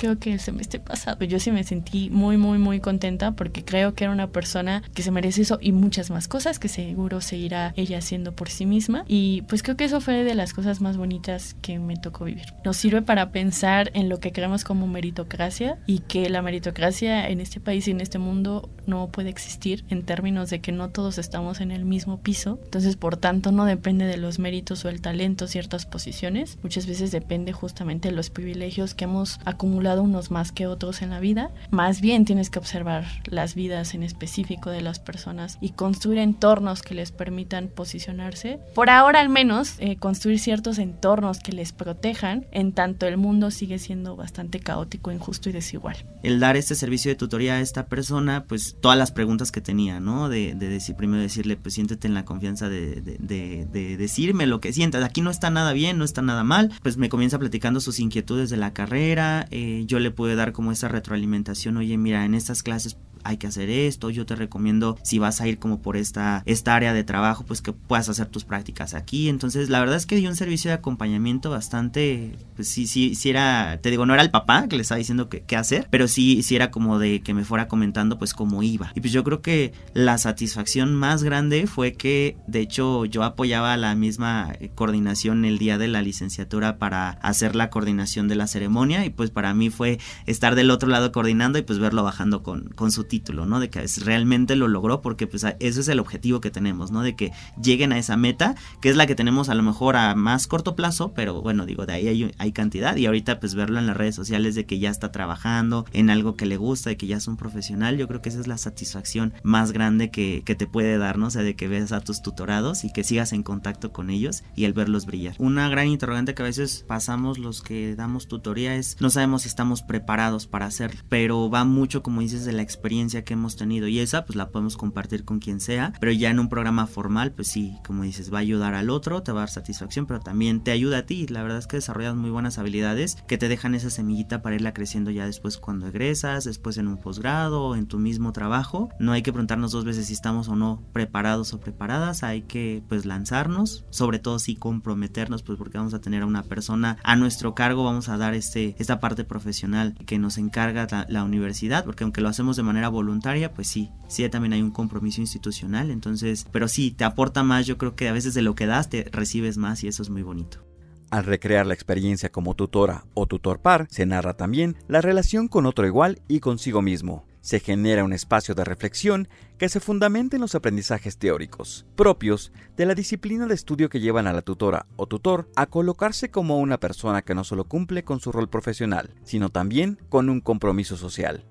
creo 0.04 0.18
que 0.18 0.32
el 0.34 0.40
semestre 0.40 0.80
pasado. 0.80 1.24
Yo 1.24 1.40
sí 1.40 1.50
me 1.50 1.64
sentí 1.64 2.10
muy, 2.10 2.36
muy, 2.36 2.58
muy 2.58 2.78
contenta 2.80 3.32
porque 3.32 3.64
creo 3.64 3.94
que 3.94 4.04
era 4.04 4.12
una 4.12 4.26
persona 4.26 4.82
que 4.92 5.02
se 5.02 5.10
merece 5.10 5.42
eso 5.42 5.58
y 5.62 5.72
muchas 5.72 6.10
más 6.10 6.28
cosas 6.28 6.58
que 6.58 6.68
seguro 6.68 7.22
seguirá 7.22 7.72
ella 7.74 7.98
haciendo 7.98 8.36
por 8.36 8.50
sí 8.50 8.66
misma. 8.66 9.06
Y 9.08 9.42
pues 9.48 9.62
creo 9.62 9.78
que 9.78 9.84
eso 9.84 10.02
fue 10.02 10.22
de 10.22 10.34
las 10.34 10.52
cosas 10.52 10.82
más 10.82 10.98
bonitas 10.98 11.56
que 11.62 11.78
me 11.78 11.96
tocó 11.96 12.26
vivir. 12.26 12.52
Nos 12.66 12.76
sirve 12.76 13.00
para 13.00 13.30
pensar 13.30 13.90
en 13.94 14.10
lo 14.10 14.20
que 14.20 14.32
creemos 14.32 14.62
como 14.62 14.86
meritocracia 14.86 15.78
y 15.86 16.00
que 16.00 16.28
la 16.28 16.42
meritocracia 16.42 17.26
en 17.30 17.40
este 17.40 17.60
país 17.60 17.88
y 17.88 17.92
en 17.92 18.02
este 18.02 18.18
mundo 18.18 18.68
no 18.86 19.08
puede 19.08 19.30
existir 19.30 19.86
en 19.88 20.02
términos 20.02 20.50
de 20.50 20.60
que 20.60 20.70
no 20.70 20.90
todos 20.90 21.16
estamos 21.16 21.62
en 21.62 21.70
el 21.70 21.86
mismo 21.86 22.20
piso. 22.20 22.58
Entonces, 22.64 22.96
por 22.96 23.16
tanto, 23.16 23.52
no 23.52 23.64
depende 23.64 24.04
de 24.04 24.18
los 24.18 24.38
méritos 24.38 24.84
o 24.84 24.90
el 24.90 25.00
talento 25.00 25.46
ciertas 25.46 25.86
posiciones. 25.86 26.58
Muchas 26.62 26.86
veces 26.86 27.10
depende 27.10 27.54
justamente 27.54 28.10
de 28.10 28.14
los 28.14 28.28
privilegios 28.28 28.92
que 28.92 29.04
hemos 29.04 29.38
acumulado 29.46 29.93
unos 30.02 30.30
más 30.30 30.52
que 30.52 30.66
otros 30.66 31.02
en 31.02 31.10
la 31.10 31.20
vida. 31.20 31.50
Más 31.70 32.00
bien 32.00 32.24
tienes 32.24 32.50
que 32.50 32.58
observar 32.58 33.04
las 33.26 33.54
vidas 33.54 33.94
en 33.94 34.02
específico 34.02 34.70
de 34.70 34.80
las 34.80 34.98
personas 34.98 35.58
y 35.60 35.70
construir 35.70 36.18
entornos 36.18 36.82
que 36.82 36.94
les 36.94 37.12
permitan 37.12 37.68
posicionarse. 37.68 38.58
Por 38.74 38.90
ahora 38.90 39.20
al 39.20 39.28
menos, 39.28 39.76
eh, 39.78 39.96
construir 39.96 40.38
ciertos 40.38 40.78
entornos 40.78 41.38
que 41.38 41.52
les 41.52 41.72
protejan 41.72 42.46
en 42.52 42.72
tanto 42.72 43.06
el 43.06 43.16
mundo 43.16 43.50
sigue 43.50 43.78
siendo 43.78 44.16
bastante 44.16 44.60
caótico, 44.60 45.12
injusto 45.12 45.48
y 45.48 45.52
desigual. 45.52 45.96
El 46.22 46.40
dar 46.40 46.56
este 46.56 46.74
servicio 46.74 47.10
de 47.10 47.16
tutoría 47.16 47.54
a 47.54 47.60
esta 47.60 47.86
persona, 47.86 48.44
pues 48.44 48.76
todas 48.80 48.98
las 48.98 49.12
preguntas 49.12 49.52
que 49.52 49.60
tenía, 49.60 50.00
¿no? 50.00 50.28
De, 50.28 50.54
decir, 50.54 50.96
primero 50.96 51.22
decirle, 51.22 51.56
pues 51.56 51.74
siéntete 51.74 52.08
en 52.08 52.14
la 52.14 52.24
confianza 52.24 52.68
de, 52.68 53.00
de, 53.00 53.96
decirme 53.96 54.46
lo 54.46 54.60
que 54.60 54.72
sientas. 54.72 55.02
Aquí 55.04 55.20
no 55.20 55.30
está 55.30 55.50
nada 55.50 55.72
bien, 55.72 55.98
no 55.98 56.04
está 56.04 56.22
nada 56.22 56.44
mal. 56.44 56.72
Pues 56.82 56.96
me 56.96 57.08
comienza 57.08 57.38
platicando 57.38 57.80
sus 57.80 58.00
inquietudes 58.00 58.50
de 58.50 58.56
la 58.56 58.72
carrera. 58.72 59.46
Eh, 59.50 59.73
yo 59.86 59.98
le 59.98 60.10
pude 60.10 60.36
dar 60.36 60.52
como 60.52 60.72
esa 60.72 60.88
retroalimentación, 60.88 61.76
oye, 61.76 61.96
mira, 61.98 62.24
en 62.24 62.34
estas 62.34 62.62
clases 62.62 62.96
hay 63.24 63.36
que 63.36 63.46
hacer 63.46 63.70
esto, 63.70 64.10
yo 64.10 64.26
te 64.26 64.36
recomiendo 64.36 64.98
si 65.02 65.18
vas 65.18 65.40
a 65.40 65.48
ir 65.48 65.58
como 65.58 65.80
por 65.80 65.96
esta, 65.96 66.42
esta 66.46 66.74
área 66.74 66.92
de 66.92 67.04
trabajo, 67.04 67.44
pues 67.46 67.62
que 67.62 67.72
puedas 67.72 68.08
hacer 68.08 68.26
tus 68.26 68.44
prácticas 68.44 68.94
aquí. 68.94 69.28
Entonces, 69.28 69.68
la 69.68 69.80
verdad 69.80 69.96
es 69.96 70.06
que 70.06 70.16
dio 70.16 70.28
un 70.28 70.36
servicio 70.36 70.70
de 70.70 70.76
acompañamiento 70.76 71.50
bastante, 71.50 72.36
pues 72.56 72.68
sí, 72.68 72.86
sí, 72.86 73.14
sí 73.14 73.30
era, 73.30 73.78
te 73.82 73.90
digo, 73.90 74.06
no 74.06 74.14
era 74.14 74.22
el 74.22 74.30
papá 74.30 74.68
que 74.68 74.76
le 74.76 74.82
estaba 74.82 74.98
diciendo 74.98 75.28
qué 75.28 75.56
hacer, 75.56 75.86
pero 75.90 76.08
sí, 76.08 76.42
sí 76.42 76.56
era 76.56 76.70
como 76.70 76.98
de 76.98 77.20
que 77.20 77.34
me 77.34 77.44
fuera 77.44 77.68
comentando 77.68 78.18
pues 78.18 78.34
cómo 78.34 78.62
iba. 78.62 78.92
Y 78.94 79.00
pues 79.00 79.12
yo 79.12 79.24
creo 79.24 79.42
que 79.42 79.72
la 79.92 80.18
satisfacción 80.18 80.94
más 80.94 81.22
grande 81.22 81.66
fue 81.66 81.94
que, 81.94 82.36
de 82.46 82.60
hecho, 82.60 83.04
yo 83.04 83.22
apoyaba 83.22 83.76
la 83.76 83.94
misma 83.94 84.52
coordinación 84.74 85.44
el 85.44 85.58
día 85.58 85.78
de 85.78 85.88
la 85.88 86.02
licenciatura 86.02 86.78
para 86.78 87.10
hacer 87.10 87.54
la 87.56 87.70
coordinación 87.70 88.28
de 88.28 88.36
la 88.36 88.46
ceremonia 88.46 89.04
y 89.04 89.10
pues 89.10 89.30
para 89.30 89.54
mí 89.54 89.70
fue 89.70 89.98
estar 90.26 90.54
del 90.54 90.70
otro 90.70 90.88
lado 90.88 91.12
coordinando 91.12 91.58
y 91.58 91.62
pues 91.62 91.78
verlo 91.78 92.02
bajando 92.02 92.42
con, 92.42 92.68
con 92.70 92.90
su 92.90 93.04
título, 93.14 93.46
¿no? 93.46 93.60
De 93.60 93.70
que 93.70 93.86
realmente 94.04 94.56
lo 94.56 94.66
logró 94.66 95.00
porque 95.00 95.28
pues 95.28 95.44
ese 95.44 95.80
es 95.80 95.86
el 95.86 96.00
objetivo 96.00 96.40
que 96.40 96.50
tenemos, 96.50 96.90
¿no? 96.90 97.02
De 97.02 97.14
que 97.14 97.30
lleguen 97.62 97.92
a 97.92 97.98
esa 97.98 98.16
meta, 98.16 98.56
que 98.80 98.88
es 98.90 98.96
la 98.96 99.06
que 99.06 99.14
tenemos 99.14 99.48
a 99.48 99.54
lo 99.54 99.62
mejor 99.62 99.94
a 99.94 100.16
más 100.16 100.48
corto 100.48 100.74
plazo, 100.74 101.12
pero 101.14 101.40
bueno, 101.42 101.64
digo, 101.64 101.86
de 101.86 101.92
ahí 101.92 102.32
hay, 102.38 102.52
cantidad 102.52 102.96
y 102.96 103.06
ahorita 103.06 103.38
pues 103.38 103.54
verlo 103.54 103.78
en 103.78 103.86
las 103.86 103.96
redes 103.96 104.16
sociales 104.16 104.56
de 104.56 104.66
que 104.66 104.80
ya 104.80 104.90
está 104.90 105.12
trabajando 105.12 105.86
en 105.92 106.10
algo 106.10 106.34
que 106.34 106.46
le 106.46 106.56
gusta, 106.56 106.90
de 106.90 106.96
que 106.96 107.06
ya 107.06 107.16
es 107.16 107.28
un 107.28 107.36
profesional, 107.36 107.96
yo 107.96 108.08
creo 108.08 108.20
que 108.20 108.30
esa 108.30 108.40
es 108.40 108.48
la 108.48 108.58
satisfacción 108.58 109.32
más 109.44 109.70
grande 109.70 110.10
que, 110.10 110.42
que 110.44 110.56
te 110.56 110.66
puede 110.66 110.98
dar, 110.98 111.16
¿no? 111.16 111.26
O 111.26 111.30
sea, 111.30 111.42
de 111.42 111.54
que 111.54 111.68
ves 111.68 111.92
a 111.92 112.00
tus 112.00 112.20
tutorados 112.20 112.84
y 112.84 112.92
que 112.92 113.04
sigas 113.04 113.32
en 113.32 113.44
contacto 113.44 113.92
con 113.92 114.10
ellos 114.10 114.42
y 114.56 114.64
el 114.64 114.72
verlos 114.72 115.06
brillar. 115.06 115.36
Una 115.38 115.68
gran 115.68 115.86
interrogante 115.86 116.34
que 116.34 116.42
a 116.42 116.46
veces 116.46 116.84
pasamos 116.88 117.38
los 117.38 117.62
que 117.62 117.94
damos 117.94 118.26
tutoría 118.26 118.74
es 118.74 118.96
no 119.00 119.10
sabemos 119.10 119.42
si 119.42 119.48
estamos 119.48 119.82
preparados 119.82 120.48
para 120.48 120.66
hacerlo, 120.66 121.00
pero 121.08 121.48
va 121.48 121.64
mucho, 121.64 122.02
como 122.02 122.20
dices, 122.20 122.44
de 122.44 122.52
la 122.52 122.62
experiencia 122.62 123.03
que 123.12 123.34
hemos 123.34 123.56
tenido 123.56 123.86
y 123.86 124.00
esa 124.00 124.24
pues 124.24 124.36
la 124.36 124.48
podemos 124.48 124.76
compartir 124.76 125.24
con 125.24 125.38
quien 125.38 125.60
sea, 125.60 125.92
pero 126.00 126.12
ya 126.12 126.30
en 126.30 126.40
un 126.40 126.48
programa 126.48 126.86
formal 126.86 127.32
pues 127.32 127.48
sí, 127.48 127.76
como 127.86 128.02
dices, 128.02 128.32
va 128.32 128.38
a 128.38 128.40
ayudar 128.40 128.74
al 128.74 128.90
otro, 128.90 129.22
te 129.22 129.32
va 129.32 129.40
a 129.40 129.42
dar 129.42 129.50
satisfacción, 129.50 130.06
pero 130.06 130.20
también 130.20 130.62
te 130.62 130.70
ayuda 130.70 130.98
a 130.98 131.06
ti. 131.06 131.26
La 131.28 131.42
verdad 131.42 131.58
es 131.58 131.66
que 131.66 131.76
desarrollas 131.76 132.14
muy 132.14 132.30
buenas 132.30 132.58
habilidades 132.58 133.16
que 133.26 133.38
te 133.38 133.48
dejan 133.48 133.74
esa 133.74 133.90
semillita 133.90 134.42
para 134.42 134.56
irla 134.56 134.74
creciendo 134.74 135.10
ya 135.10 135.26
después 135.26 135.58
cuando 135.58 135.86
egresas, 135.86 136.44
después 136.44 136.78
en 136.78 136.88
un 136.88 136.98
posgrado, 136.98 137.76
en 137.76 137.86
tu 137.86 137.98
mismo 137.98 138.32
trabajo. 138.32 138.88
No 138.98 139.12
hay 139.12 139.22
que 139.22 139.32
preguntarnos 139.32 139.72
dos 139.72 139.84
veces 139.84 140.06
si 140.06 140.14
estamos 140.14 140.48
o 140.48 140.56
no 140.56 140.82
preparados 140.92 141.52
o 141.52 141.60
preparadas, 141.60 142.22
hay 142.22 142.42
que 142.42 142.82
pues 142.88 143.04
lanzarnos, 143.04 143.84
sobre 143.90 144.18
todo 144.18 144.38
si 144.38 144.56
comprometernos 144.56 145.42
pues 145.42 145.58
porque 145.58 145.78
vamos 145.78 145.94
a 145.94 146.00
tener 146.00 146.22
a 146.22 146.26
una 146.26 146.42
persona 146.42 146.96
a 147.02 147.16
nuestro 147.16 147.54
cargo, 147.54 147.84
vamos 147.84 148.08
a 148.08 148.16
dar 148.16 148.34
este 148.34 148.74
esta 148.78 149.00
parte 149.00 149.24
profesional 149.24 149.94
que 150.06 150.18
nos 150.18 150.38
encarga 150.38 150.86
la, 150.90 151.06
la 151.08 151.24
universidad, 151.24 151.84
porque 151.84 152.04
aunque 152.04 152.20
lo 152.20 152.28
hacemos 152.28 152.56
de 152.56 152.62
manera 152.62 152.88
voluntaria, 152.94 153.52
pues 153.52 153.68
sí, 153.68 153.90
sí 154.08 154.26
también 154.30 154.54
hay 154.54 154.62
un 154.62 154.70
compromiso 154.70 155.20
institucional, 155.20 155.90
entonces, 155.90 156.46
pero 156.50 156.68
sí, 156.68 156.90
te 156.90 157.04
aporta 157.04 157.42
más, 157.42 157.66
yo 157.66 157.76
creo 157.76 157.94
que 157.94 158.08
a 158.08 158.12
veces 158.12 158.32
de 158.32 158.42
lo 158.42 158.54
que 158.54 158.66
das 158.66 158.88
te 158.88 159.04
recibes 159.12 159.58
más 159.58 159.84
y 159.84 159.88
eso 159.88 160.02
es 160.02 160.08
muy 160.08 160.22
bonito. 160.22 160.64
Al 161.10 161.24
recrear 161.24 161.66
la 161.66 161.74
experiencia 161.74 162.32
como 162.32 162.54
tutora 162.54 163.04
o 163.14 163.26
tutor 163.26 163.60
par, 163.60 163.86
se 163.90 164.06
narra 164.06 164.34
también 164.34 164.76
la 164.88 165.00
relación 165.00 165.46
con 165.46 165.66
otro 165.66 165.86
igual 165.86 166.20
y 166.26 166.40
consigo 166.40 166.82
mismo. 166.82 167.26
Se 167.40 167.60
genera 167.60 168.04
un 168.04 168.14
espacio 168.14 168.54
de 168.54 168.64
reflexión 168.64 169.28
que 169.58 169.68
se 169.68 169.78
fundamenta 169.78 170.36
en 170.36 170.40
los 170.40 170.54
aprendizajes 170.54 171.18
teóricos, 171.18 171.86
propios 171.94 172.52
de 172.76 172.86
la 172.86 172.94
disciplina 172.94 173.46
de 173.46 173.54
estudio 173.54 173.90
que 173.90 174.00
llevan 174.00 174.26
a 174.26 174.32
la 174.32 174.42
tutora 174.42 174.86
o 174.96 175.06
tutor 175.06 175.48
a 175.54 175.66
colocarse 175.66 176.30
como 176.30 176.58
una 176.58 176.80
persona 176.80 177.22
que 177.22 177.34
no 177.34 177.44
solo 177.44 177.68
cumple 177.68 178.02
con 178.02 178.18
su 178.18 178.32
rol 178.32 178.48
profesional, 178.48 179.14
sino 179.24 179.50
también 179.50 180.00
con 180.08 180.30
un 180.30 180.40
compromiso 180.40 180.96
social 180.96 181.44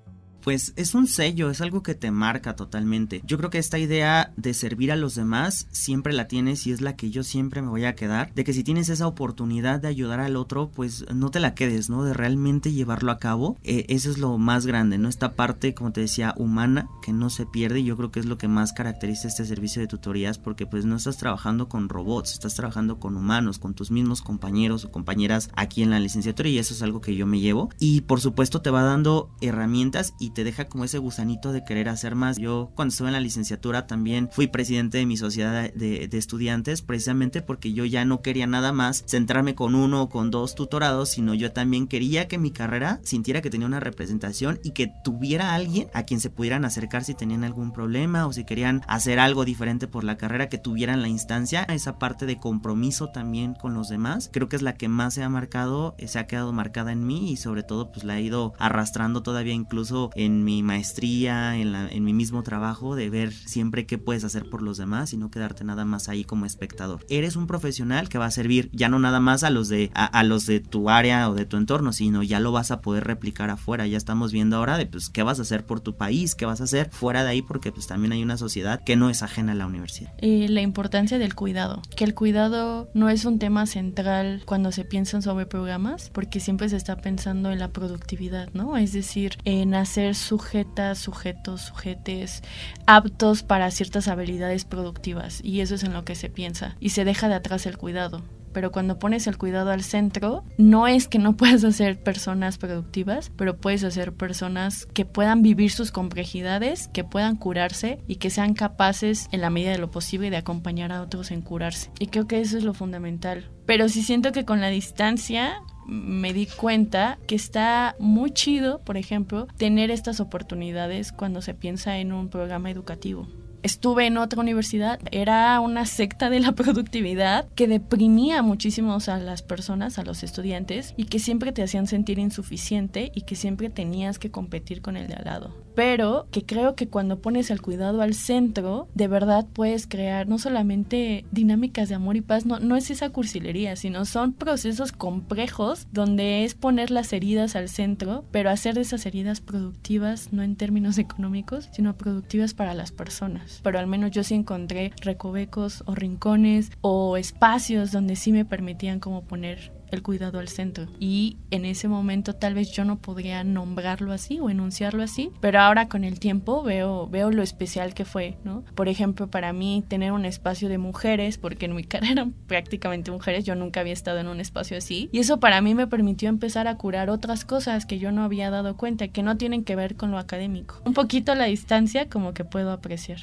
pues 0.44 0.74
es 0.76 0.94
un 0.94 1.06
sello, 1.06 1.48
es 1.48 1.62
algo 1.62 1.82
que 1.82 1.94
te 1.94 2.10
marca 2.10 2.54
totalmente. 2.54 3.22
Yo 3.24 3.38
creo 3.38 3.48
que 3.48 3.58
esta 3.58 3.78
idea 3.78 4.32
de 4.36 4.52
servir 4.52 4.92
a 4.92 4.96
los 4.96 5.14
demás 5.14 5.66
siempre 5.72 6.12
la 6.12 6.28
tienes 6.28 6.66
y 6.66 6.72
es 6.72 6.82
la 6.82 6.96
que 6.96 7.10
yo 7.10 7.24
siempre 7.24 7.62
me 7.62 7.68
voy 7.68 7.86
a 7.86 7.94
quedar, 7.94 8.32
de 8.34 8.44
que 8.44 8.52
si 8.52 8.62
tienes 8.62 8.90
esa 8.90 9.06
oportunidad 9.06 9.80
de 9.80 9.88
ayudar 9.88 10.20
al 10.20 10.36
otro, 10.36 10.70
pues 10.70 11.06
no 11.12 11.30
te 11.30 11.40
la 11.40 11.54
quedes, 11.54 11.88
¿no? 11.88 12.04
De 12.04 12.12
realmente 12.12 12.72
llevarlo 12.72 13.10
a 13.10 13.18
cabo. 13.18 13.56
Eh, 13.64 13.86
eso 13.88 14.10
es 14.10 14.18
lo 14.18 14.36
más 14.36 14.66
grande, 14.66 14.98
¿no? 14.98 15.08
Esta 15.08 15.32
parte, 15.32 15.72
como 15.72 15.92
te 15.92 16.02
decía, 16.02 16.34
humana, 16.36 16.88
que 17.02 17.14
no 17.14 17.30
se 17.30 17.46
pierde 17.46 17.80
y 17.80 17.84
yo 17.84 17.96
creo 17.96 18.10
que 18.10 18.20
es 18.20 18.26
lo 18.26 18.36
que 18.36 18.48
más 18.48 18.74
caracteriza 18.74 19.28
este 19.28 19.46
servicio 19.46 19.80
de 19.80 19.88
tutorías 19.88 20.38
porque 20.38 20.66
pues 20.66 20.84
no 20.84 20.96
estás 20.96 21.16
trabajando 21.16 21.70
con 21.70 21.88
robots, 21.88 22.32
estás 22.34 22.54
trabajando 22.54 22.98
con 23.00 23.16
humanos, 23.16 23.58
con 23.58 23.72
tus 23.72 23.90
mismos 23.90 24.20
compañeros 24.20 24.84
o 24.84 24.92
compañeras 24.92 25.48
aquí 25.56 25.82
en 25.82 25.90
la 25.90 26.00
licenciatura 26.00 26.50
y 26.50 26.58
eso 26.58 26.74
es 26.74 26.82
algo 26.82 27.00
que 27.00 27.16
yo 27.16 27.26
me 27.26 27.40
llevo. 27.40 27.70
Y 27.78 28.02
por 28.02 28.20
supuesto 28.20 28.60
te 28.60 28.68
va 28.68 28.82
dando 28.82 29.30
herramientas 29.40 30.12
y 30.20 30.33
te 30.34 30.44
deja 30.44 30.66
como 30.66 30.84
ese 30.84 30.98
gusanito 30.98 31.52
de 31.52 31.64
querer 31.64 31.88
hacer 31.88 32.14
más. 32.14 32.36
Yo 32.36 32.70
cuando 32.74 32.92
estuve 32.92 33.08
en 33.08 33.14
la 33.14 33.20
licenciatura 33.20 33.86
también 33.86 34.28
fui 34.30 34.46
presidente 34.46 34.98
de 34.98 35.06
mi 35.06 35.16
sociedad 35.16 35.72
de, 35.72 36.08
estudiantes 36.12 36.82
precisamente 36.82 37.42
porque 37.42 37.72
yo 37.72 37.84
ya 37.84 38.04
no 38.04 38.22
quería 38.22 38.46
nada 38.46 38.72
más 38.72 39.04
centrarme 39.06 39.54
con 39.54 39.74
uno 39.74 40.02
o 40.02 40.08
con 40.08 40.30
dos 40.30 40.54
tutorados, 40.54 41.10
sino 41.10 41.34
yo 41.34 41.52
también 41.52 41.86
quería 41.86 42.28
que 42.28 42.38
mi 42.38 42.50
carrera 42.50 43.00
sintiera 43.02 43.40
que 43.40 43.50
tenía 43.50 43.66
una 43.66 43.80
representación 43.80 44.60
y 44.62 44.70
que 44.70 44.92
tuviera 45.02 45.54
alguien 45.54 45.88
a 45.94 46.04
quien 46.04 46.20
se 46.20 46.30
pudieran 46.30 46.64
acercar 46.64 47.04
si 47.04 47.14
tenían 47.14 47.44
algún 47.44 47.72
problema 47.72 48.26
o 48.26 48.32
si 48.32 48.44
querían 48.44 48.82
hacer 48.86 49.18
algo 49.18 49.44
diferente 49.44 49.86
por 49.86 50.04
la 50.04 50.16
carrera, 50.16 50.48
que 50.48 50.58
tuvieran 50.58 51.02
la 51.02 51.08
instancia, 51.08 51.62
esa 51.64 51.98
parte 51.98 52.26
de 52.26 52.38
compromiso 52.38 53.08
también 53.08 53.54
con 53.54 53.74
los 53.74 53.88
demás. 53.88 54.30
Creo 54.32 54.48
que 54.48 54.56
es 54.56 54.62
la 54.62 54.74
que 54.74 54.88
más 54.88 55.14
se 55.14 55.22
ha 55.22 55.28
marcado, 55.28 55.94
se 56.04 56.18
ha 56.18 56.26
quedado 56.26 56.52
marcada 56.52 56.92
en 56.92 57.06
mí 57.06 57.30
y 57.30 57.36
sobre 57.36 57.62
todo 57.62 57.92
pues 57.92 58.04
la 58.04 58.18
he 58.18 58.22
ido 58.22 58.54
arrastrando 58.58 59.22
todavía 59.22 59.54
incluso 59.54 60.10
en 60.14 60.23
mi 60.30 60.62
maestría, 60.62 61.56
en, 61.56 61.72
la, 61.72 61.88
en 61.88 62.04
mi 62.04 62.12
mismo 62.12 62.42
trabajo, 62.42 62.96
de 62.96 63.10
ver 63.10 63.32
siempre 63.32 63.86
qué 63.86 63.98
puedes 63.98 64.24
hacer 64.24 64.48
por 64.48 64.62
los 64.62 64.78
demás 64.78 65.12
y 65.12 65.16
no 65.16 65.30
quedarte 65.30 65.64
nada 65.64 65.84
más 65.84 66.08
ahí 66.08 66.24
como 66.24 66.46
espectador. 66.46 67.04
Eres 67.08 67.36
un 67.36 67.46
profesional 67.46 68.08
que 68.08 68.18
va 68.18 68.26
a 68.26 68.30
servir 68.30 68.70
ya 68.72 68.88
no 68.88 68.98
nada 68.98 69.20
más 69.20 69.44
a 69.44 69.50
los 69.50 69.68
de, 69.68 69.90
a, 69.94 70.22
los 70.24 70.46
de 70.46 70.60
tu 70.60 70.90
área 70.90 71.28
o 71.30 71.34
de 71.34 71.46
tu 71.46 71.56
entorno, 71.56 71.92
sino 71.92 72.22
ya 72.22 72.40
lo 72.40 72.52
vas 72.52 72.70
a 72.70 72.80
poder 72.80 73.04
replicar 73.04 73.50
afuera. 73.50 73.86
Ya 73.86 73.96
estamos 73.96 74.32
viendo 74.32 74.56
ahora 74.56 74.78
de 74.78 74.86
pues 74.86 75.08
qué 75.08 75.22
vas 75.22 75.38
a 75.38 75.42
hacer 75.42 75.64
por 75.64 75.80
tu 75.80 75.96
país, 75.96 76.34
qué 76.34 76.46
vas 76.46 76.60
a 76.60 76.64
hacer 76.64 76.90
fuera 76.90 77.24
de 77.24 77.30
ahí, 77.30 77.42
porque 77.42 77.72
pues 77.72 77.86
también 77.86 78.12
hay 78.12 78.22
una 78.22 78.36
sociedad 78.36 78.82
que 78.82 78.96
no 78.96 79.10
es 79.10 79.22
ajena 79.22 79.52
a 79.52 79.54
la 79.54 79.66
universidad. 79.66 80.12
Y 80.20 80.48
la 80.48 80.60
importancia 80.62 81.18
del 81.18 81.34
cuidado, 81.34 81.82
que 81.96 82.04
el 82.04 82.14
cuidado 82.14 82.88
no 82.94 83.08
es 83.08 83.24
un 83.24 83.38
tema 83.38 83.66
central 83.66 84.42
cuando 84.44 84.72
se 84.72 84.84
piensan 84.84 85.22
sobre 85.22 85.46
programas, 85.46 86.10
porque 86.10 86.40
siempre 86.40 86.68
se 86.68 86.76
está 86.76 86.96
pensando 86.96 87.50
en 87.50 87.58
la 87.58 87.68
productividad, 87.68 88.48
¿no? 88.52 88.76
Es 88.76 88.92
decir, 88.92 89.38
en 89.44 89.74
hacer 89.74 90.13
sujetas, 90.14 90.98
sujetos, 90.98 91.62
sujetes 91.62 92.42
aptos 92.86 93.42
para 93.42 93.70
ciertas 93.70 94.08
habilidades 94.08 94.64
productivas 94.64 95.40
y 95.42 95.60
eso 95.60 95.74
es 95.74 95.84
en 95.84 95.92
lo 95.92 96.04
que 96.04 96.14
se 96.14 96.30
piensa 96.30 96.76
y 96.80 96.90
se 96.90 97.04
deja 97.04 97.28
de 97.28 97.34
atrás 97.34 97.66
el 97.66 97.78
cuidado 97.78 98.22
pero 98.54 98.72
cuando 98.72 98.98
pones 98.98 99.26
el 99.26 99.36
cuidado 99.36 99.70
al 99.70 99.82
centro, 99.82 100.44
no 100.56 100.86
es 100.86 101.08
que 101.08 101.18
no 101.18 101.36
puedas 101.36 101.64
hacer 101.64 102.02
personas 102.02 102.56
productivas, 102.56 103.30
pero 103.36 103.58
puedes 103.58 103.84
hacer 103.84 104.14
personas 104.14 104.86
que 104.94 105.04
puedan 105.04 105.42
vivir 105.42 105.70
sus 105.70 105.90
complejidades, 105.90 106.88
que 106.88 107.04
puedan 107.04 107.36
curarse 107.36 107.98
y 108.06 108.16
que 108.16 108.30
sean 108.30 108.54
capaces 108.54 109.28
en 109.32 109.42
la 109.42 109.50
medida 109.50 109.72
de 109.72 109.78
lo 109.78 109.90
posible 109.90 110.30
de 110.30 110.38
acompañar 110.38 110.92
a 110.92 111.02
otros 111.02 111.30
en 111.32 111.42
curarse. 111.42 111.90
Y 111.98 112.06
creo 112.06 112.26
que 112.26 112.40
eso 112.40 112.56
es 112.56 112.64
lo 112.64 112.72
fundamental. 112.72 113.50
Pero 113.66 113.88
sí 113.88 114.02
siento 114.02 114.32
que 114.32 114.44
con 114.44 114.60
la 114.60 114.68
distancia 114.68 115.60
me 115.86 116.32
di 116.32 116.46
cuenta 116.46 117.18
que 117.26 117.34
está 117.34 117.94
muy 117.98 118.30
chido, 118.30 118.80
por 118.80 118.96
ejemplo, 118.96 119.46
tener 119.56 119.90
estas 119.90 120.20
oportunidades 120.20 121.12
cuando 121.12 121.42
se 121.42 121.54
piensa 121.54 121.98
en 121.98 122.12
un 122.12 122.28
programa 122.28 122.70
educativo 122.70 123.28
estuve 123.64 124.06
en 124.06 124.18
otra 124.18 124.40
universidad, 124.40 125.00
era 125.10 125.58
una 125.58 125.86
secta 125.86 126.30
de 126.30 126.38
la 126.38 126.52
productividad 126.54 127.48
que 127.56 127.66
deprimía 127.66 128.42
muchísimo 128.42 128.98
a 129.06 129.18
las 129.18 129.42
personas, 129.42 129.98
a 129.98 130.04
los 130.04 130.22
estudiantes, 130.22 130.94
y 130.96 131.06
que 131.06 131.18
siempre 131.18 131.50
te 131.50 131.62
hacían 131.62 131.86
sentir 131.86 132.18
insuficiente 132.18 133.10
y 133.14 133.22
que 133.22 133.34
siempre 133.34 133.70
tenías 133.70 134.18
que 134.18 134.30
competir 134.30 134.82
con 134.82 134.96
el 134.96 135.08
de 135.08 135.14
al 135.14 135.24
lado 135.24 135.64
pero 135.74 136.28
que 136.30 136.44
creo 136.44 136.74
que 136.74 136.88
cuando 136.88 137.20
pones 137.20 137.50
el 137.50 137.60
cuidado 137.60 138.00
al 138.00 138.14
centro, 138.14 138.88
de 138.94 139.08
verdad 139.08 139.46
puedes 139.52 139.86
crear 139.86 140.28
no 140.28 140.38
solamente 140.38 141.24
dinámicas 141.30 141.88
de 141.88 141.96
amor 141.96 142.16
y 142.16 142.20
paz, 142.20 142.46
no, 142.46 142.60
no 142.60 142.76
es 142.76 142.90
esa 142.90 143.10
cursilería, 143.10 143.76
sino 143.76 144.04
son 144.04 144.32
procesos 144.32 144.92
complejos 144.92 145.86
donde 145.92 146.44
es 146.44 146.54
poner 146.54 146.90
las 146.90 147.12
heridas 147.12 147.56
al 147.56 147.68
centro, 147.68 148.24
pero 148.30 148.50
hacer 148.50 148.74
de 148.74 148.82
esas 148.82 149.04
heridas 149.06 149.40
productivas, 149.40 150.32
no 150.32 150.42
en 150.42 150.56
términos 150.56 150.98
económicos, 150.98 151.68
sino 151.72 151.96
productivas 151.96 152.54
para 152.54 152.74
las 152.74 152.92
personas. 152.92 153.53
Pero 153.62 153.78
al 153.78 153.86
menos 153.86 154.10
yo 154.10 154.24
sí 154.24 154.34
encontré 154.34 154.92
recovecos 155.00 155.82
o 155.86 155.94
rincones 155.94 156.70
o 156.80 157.16
espacios 157.16 157.92
donde 157.92 158.16
sí 158.16 158.32
me 158.32 158.44
permitían 158.44 159.00
como 159.00 159.22
poner 159.22 159.72
el 159.94 160.02
cuidado 160.02 160.38
al 160.38 160.48
centro. 160.48 160.86
Y 161.00 161.38
en 161.50 161.64
ese 161.64 161.88
momento 161.88 162.34
tal 162.34 162.54
vez 162.54 162.70
yo 162.72 162.84
no 162.84 162.98
podría 162.98 163.44
nombrarlo 163.44 164.12
así 164.12 164.40
o 164.40 164.50
enunciarlo 164.50 165.02
así, 165.02 165.30
pero 165.40 165.60
ahora 165.60 165.88
con 165.88 166.04
el 166.04 166.20
tiempo 166.20 166.62
veo, 166.62 167.08
veo 167.08 167.30
lo 167.30 167.42
especial 167.42 167.94
que 167.94 168.04
fue, 168.04 168.36
¿no? 168.44 168.64
Por 168.74 168.88
ejemplo, 168.88 169.28
para 169.28 169.52
mí 169.52 169.84
tener 169.88 170.12
un 170.12 170.24
espacio 170.24 170.68
de 170.68 170.78
mujeres, 170.78 171.38
porque 171.38 171.66
en 171.66 171.74
mi 171.74 171.84
carrera 171.94 172.28
prácticamente 172.46 173.10
mujeres, 173.10 173.44
yo 173.44 173.54
nunca 173.54 173.80
había 173.80 173.92
estado 173.92 174.18
en 174.18 174.28
un 174.28 174.40
espacio 174.40 174.76
así, 174.76 175.08
y 175.12 175.20
eso 175.20 175.40
para 175.40 175.60
mí 175.60 175.74
me 175.74 175.86
permitió 175.86 176.28
empezar 176.28 176.68
a 176.68 176.76
curar 176.76 177.10
otras 177.10 177.44
cosas 177.44 177.86
que 177.86 177.98
yo 177.98 178.12
no 178.12 178.24
había 178.24 178.50
dado 178.50 178.76
cuenta, 178.76 179.08
que 179.08 179.22
no 179.22 179.36
tienen 179.36 179.64
que 179.64 179.76
ver 179.76 179.96
con 179.96 180.10
lo 180.10 180.18
académico. 180.18 180.80
Un 180.84 180.94
poquito 180.94 181.34
la 181.34 181.44
distancia 181.44 182.08
como 182.08 182.34
que 182.34 182.44
puedo 182.44 182.70
apreciar. 182.70 183.20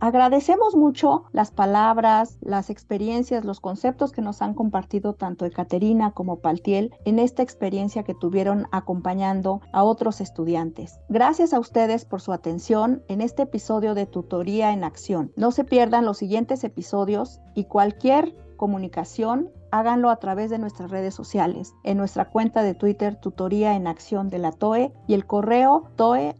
Agradecemos 0.00 0.74
mucho 0.74 1.24
las 1.32 1.50
palabras, 1.50 2.36
las 2.40 2.68
experiencias, 2.68 3.44
los 3.44 3.60
conceptos 3.60 4.12
que 4.12 4.22
nos 4.22 4.42
han 4.42 4.54
compartido 4.54 5.14
tanto 5.14 5.46
Ekaterina 5.46 6.12
como 6.12 6.40
Paltiel 6.40 6.94
en 7.04 7.18
esta 7.18 7.42
experiencia 7.42 8.02
que 8.02 8.14
tuvieron 8.14 8.66
acompañando 8.72 9.60
a 9.72 9.82
otros 9.82 10.20
estudiantes. 10.20 11.00
Gracias 11.08 11.54
a 11.54 11.60
ustedes 11.60 12.04
por 12.04 12.20
su 12.20 12.32
atención 12.32 13.02
en 13.08 13.20
este 13.20 13.42
episodio 13.42 13.94
de 13.94 14.06
Tutoría 14.06 14.72
en 14.72 14.84
Acción. 14.84 15.32
No 15.36 15.52
se 15.52 15.64
pierdan 15.64 16.04
los 16.04 16.18
siguientes 16.18 16.64
episodios 16.64 17.40
y 17.54 17.64
cualquier 17.64 18.36
comunicación 18.56 19.50
háganlo 19.70 20.10
a 20.10 20.16
través 20.16 20.50
de 20.50 20.58
nuestras 20.58 20.90
redes 20.90 21.14
sociales, 21.14 21.74
en 21.82 21.96
nuestra 21.96 22.30
cuenta 22.30 22.62
de 22.62 22.74
Twitter 22.74 23.16
Tutoría 23.16 23.74
en 23.74 23.88
Acción 23.88 24.28
de 24.30 24.38
la 24.38 24.52
TOE 24.52 24.92
y 25.08 25.14
el 25.14 25.26
correo 25.26 25.90
toe.ibero.mx. 25.96 26.34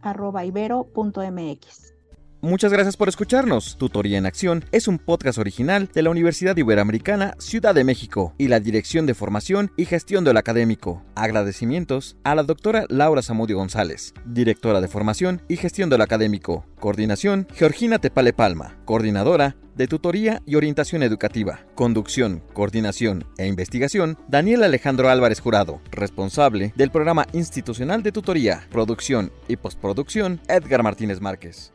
Muchas 2.45 2.71
gracias 2.71 2.95
por 2.95 3.09
escucharnos. 3.09 3.75
Tutoría 3.75 4.19
en 4.19 4.27
Acción 4.27 4.65
es 4.71 4.87
un 4.87 4.99
podcast 4.99 5.39
original 5.39 5.89
de 5.91 6.03
la 6.03 6.11
Universidad 6.11 6.55
Iberoamericana 6.55 7.33
Ciudad 7.39 7.73
de 7.73 7.83
México 7.83 8.35
y 8.37 8.49
la 8.49 8.59
Dirección 8.59 9.07
de 9.07 9.15
Formación 9.15 9.71
y 9.77 9.85
Gestión 9.85 10.23
del 10.23 10.37
Académico. 10.37 11.01
Agradecimientos 11.15 12.17
a 12.23 12.35
la 12.35 12.43
doctora 12.43 12.85
Laura 12.87 13.23
Zamudio 13.23 13.57
González, 13.57 14.13
directora 14.27 14.79
de 14.79 14.87
Formación 14.87 15.41
y 15.47 15.57
Gestión 15.57 15.89
del 15.89 16.01
Académico. 16.01 16.67
Coordinación, 16.79 17.47
Georgina 17.51 17.97
Tepale 17.97 18.31
Palma, 18.31 18.77
coordinadora 18.85 19.55
de 19.73 19.87
Tutoría 19.87 20.43
y 20.45 20.53
Orientación 20.53 21.01
Educativa. 21.01 21.61
Conducción, 21.73 22.43
Coordinación 22.53 23.25
e 23.39 23.47
Investigación, 23.47 24.19
Daniel 24.27 24.63
Alejandro 24.63 25.09
Álvarez 25.09 25.39
Jurado, 25.39 25.81
responsable 25.89 26.73
del 26.75 26.91
Programa 26.91 27.25
Institucional 27.33 28.03
de 28.03 28.11
Tutoría, 28.11 28.67
Producción 28.69 29.31
y 29.47 29.55
Postproducción, 29.55 30.39
Edgar 30.47 30.83
Martínez 30.83 31.21
Márquez. 31.21 31.74